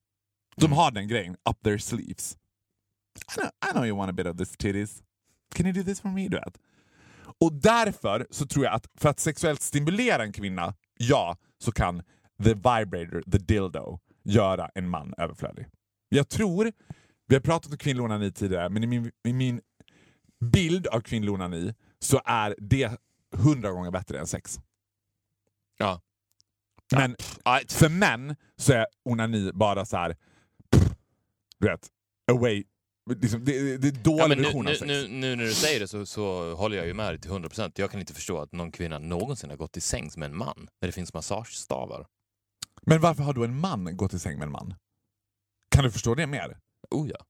[0.56, 2.38] De har den grejen, up their sleeves.
[3.38, 5.04] I know, I know you want a bit of this titties.
[5.56, 6.28] Can you do this for me?
[6.28, 6.58] Du vet.
[7.40, 12.04] Och därför så tror jag att för att sexuellt stimulera en kvinna, ja, så kan
[12.44, 15.66] the vibrator, the dildo, göra en man överflödig.
[16.10, 16.72] Jag tror,
[17.28, 19.62] vi har pratat om kvinnlig onani tidigare, men i min, i min
[20.52, 22.92] bild av kvinnlig onani så är det
[23.36, 24.60] hundra gånger bättre än sex.
[25.78, 26.02] Ja.
[26.96, 30.16] Men Aj, för män så är onani bara så här.
[30.72, 30.92] pff,
[31.60, 31.90] du vet,
[32.32, 32.64] away.
[33.10, 34.82] Liksom, det, det är dålig Ja, version av sex.
[34.88, 37.72] nu, nu när du säger det så, så håller jag ju med dig till 100%.
[37.76, 40.70] Jag kan inte förstå att någon kvinna någonsin har gått till sängs med en man
[40.82, 42.08] när det finns massagestavar.
[42.82, 44.74] Men varför har då en man gått i säng med en man?
[45.70, 46.60] Kan du förstå det mer?
[46.92, 47.26] Oh ja.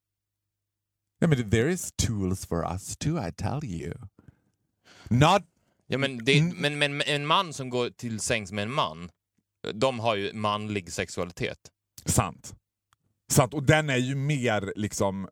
[1.21, 3.93] Nej, men there is tools for us too, I tell you.
[5.09, 5.41] Not...
[5.93, 6.55] ja men, det, Mm.
[6.57, 9.09] men, men en man som går till sängs med en man,
[9.73, 11.57] de har ju manlig sexualitet.
[12.05, 12.53] Sant.
[13.31, 13.53] Sant.
[13.53, 15.27] Och den är ju mer liksom...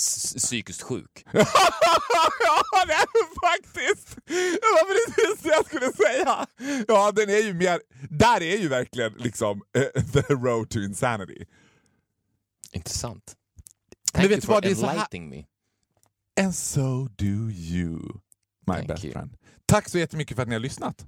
[0.00, 1.24] S- psykiskt sjuk.
[1.32, 4.16] ja, det är faktiskt!
[4.26, 6.46] Det var precis det jag skulle säga!
[6.88, 7.80] Ja, den är ju mer...
[8.10, 11.44] Där är ju verkligen liksom eh, the road to insanity.
[12.72, 13.36] Intressant.
[14.14, 15.44] Men Thank vet you for vad, enlightening me.
[16.40, 17.98] And so do you,
[18.66, 19.12] my Thank best you.
[19.12, 19.36] friend.
[19.70, 21.06] Tack så jättemycket för att ni har lyssnat.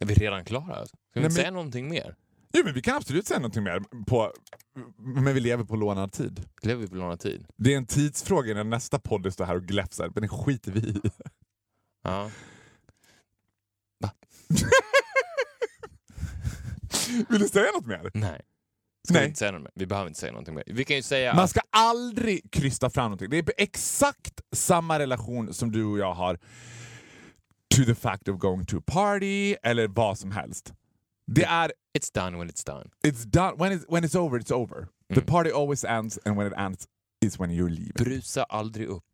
[0.00, 0.86] Är vi redan klara?
[0.86, 2.14] Ska vi Nej, inte men- säga någonting mer?
[2.52, 4.32] Jo, men vi kan absolut säga någonting mer, på,
[4.96, 6.46] men vi lever på lånad tid.
[6.62, 7.46] Lever vi på lånad tid?
[7.56, 10.80] Det är en tidsfråga när nästa podd står här och gläfsar, men det skiter vi
[10.80, 11.00] i.
[12.02, 12.30] Ja.
[17.28, 18.10] Vill du säga något mer?
[18.14, 18.40] Nej.
[19.08, 19.22] Ska Nej.
[19.22, 19.70] Vi, inte säga något mer?
[19.74, 20.64] vi behöver inte säga någonting mer.
[20.66, 23.30] Vi kan ju säga Man ska aldrig krysta fram någonting.
[23.30, 26.38] Det är exakt samma relation som du och jag har
[27.76, 30.72] to the fact of going to a party eller vad som helst.
[31.26, 32.90] Det är it's done when it's done.
[33.06, 34.88] it's done when it's when it's over it's over.
[35.14, 35.26] The Mm.
[35.26, 36.86] party always ends and when it ends
[37.24, 37.92] is when you're leaving.
[38.04, 39.04] Brusa aldrig upp.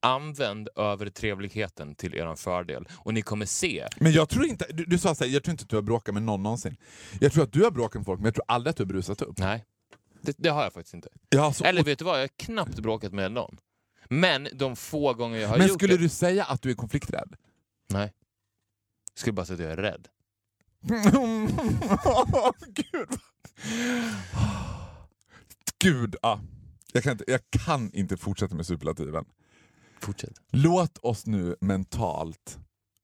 [0.00, 3.88] Använd övertrevligheten till er fördel och ni kommer se.
[4.00, 6.14] Men jag tror inte, du, du sa såhär, jag tror inte att du har bråkat
[6.14, 6.76] med någon någonsin.
[7.20, 8.88] Jag tror att du har bråkat med folk men jag tror aldrig att du har
[8.88, 9.38] brusat upp.
[9.38, 9.64] Nej,
[10.20, 11.08] det, det har jag faktiskt inte.
[11.28, 13.56] Ja, så, Eller vet du vad, jag har knappt bråkat med någon.
[14.08, 16.02] Men de få gånger jag har men gjort skulle det...
[16.02, 17.34] du säga att du är konflikträdd?
[17.88, 18.12] Nej.
[19.12, 20.08] Jag skulle bara säga att jag är rädd.
[22.66, 23.08] Gud.
[25.78, 26.38] Gud, ah.
[26.92, 29.24] jag, kan inte, jag kan inte fortsätta med superlativen.
[30.00, 30.40] Fortsätt.
[30.50, 32.58] Låt oss nu mentalt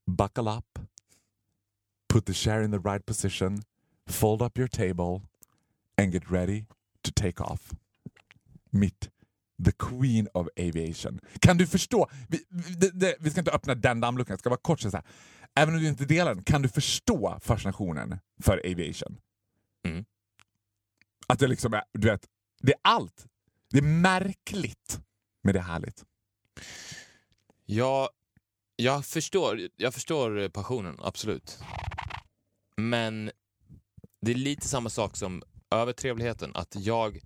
[0.06, 0.78] buckle up,
[2.12, 3.62] put the chair in the right position,
[4.06, 5.20] fold up your table
[5.96, 6.66] and get ready
[7.02, 7.72] to take off.
[8.70, 9.10] Mitt
[9.64, 11.20] the queen of aviation.
[11.40, 12.10] Kan du förstå?
[12.28, 14.90] Vi, vi, det, det, vi ska inte öppna den dammluckan, jag ska bara kort så
[14.90, 15.04] här.
[15.54, 19.16] Även om du inte delar den, kan du förstå fascinationen för aviation?
[19.86, 20.04] Mm.
[21.26, 22.26] Att det liksom är, du vet,
[22.60, 23.26] det är allt.
[23.70, 25.00] Det är märkligt,
[25.42, 26.04] men det är härligt.
[27.66, 28.08] Jag,
[28.76, 31.58] jag, förstår, jag förstår passionen, absolut.
[32.76, 33.30] Men
[34.20, 36.50] det är lite samma sak som övertrevligheten.
[36.54, 37.20] Att jag,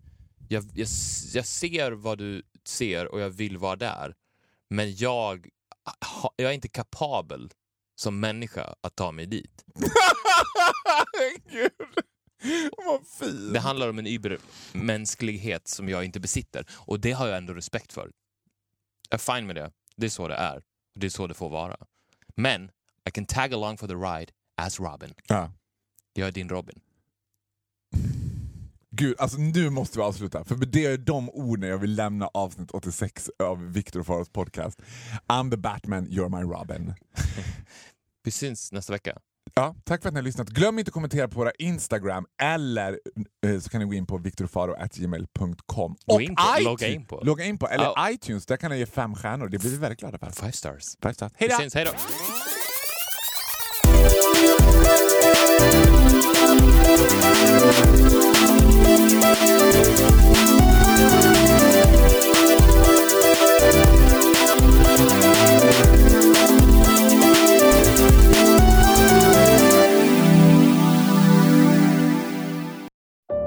[0.49, 0.89] jag, jag,
[1.33, 4.15] jag ser vad du ser och jag vill vara där.
[4.71, 5.49] Men jag,
[6.37, 7.51] jag är inte kapabel
[7.97, 9.65] som människa att ta mig dit.
[11.51, 11.73] Gud.
[12.77, 13.53] Vad fin.
[13.53, 16.67] Det handlar om en übermänsklighet som jag inte besitter.
[16.71, 18.11] Och det har jag ändå respekt för.
[19.11, 19.73] Jag är fine med det.
[19.97, 20.63] Det är så det är.
[20.95, 21.77] Det är så det får vara.
[22.37, 22.71] Men
[23.09, 25.15] I can tag along for the ride as Robin.
[25.27, 25.53] Ja.
[26.13, 26.81] Jag är din Robin.
[28.97, 30.45] Gud, alltså nu måste vi avsluta.
[30.45, 34.79] För det är de orden jag vill lämna avsnitt 86 av Victor och Faros podcast.
[35.29, 36.95] I'm the Batman, you're my Robin.
[38.25, 39.19] Vi syns nästa vecka.
[39.55, 40.49] Ja, tack för att ni har lyssnat.
[40.49, 42.99] Glöm inte att kommentera på våra Instagram eller
[43.47, 45.97] eh, så kan ni gå in på victorfaro.gmail.com.
[46.07, 47.21] Gå in på, logga in på.
[47.25, 47.69] Logga in på.
[47.69, 48.11] Eller Ja.
[48.11, 49.49] iTunes, där kan ni ge fem stjärnor.
[49.49, 50.31] Det blir vi väldigt glada för.
[50.31, 50.85] Five stars.
[51.03, 51.33] Five stars.
[51.39, 51.57] Vi Hej då!
[51.57, 51.93] syns, hej då!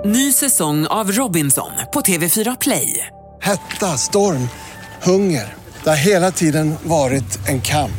[0.05, 3.07] Ny säsong av Robinson på TV4 Play.
[3.41, 4.49] Hetta, storm,
[5.03, 5.53] hunger.
[5.83, 7.91] Det har hela tiden varit en kamp.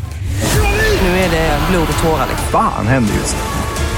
[1.03, 2.29] Nu är det blod och tårar.
[2.53, 3.58] Fan händer just nu.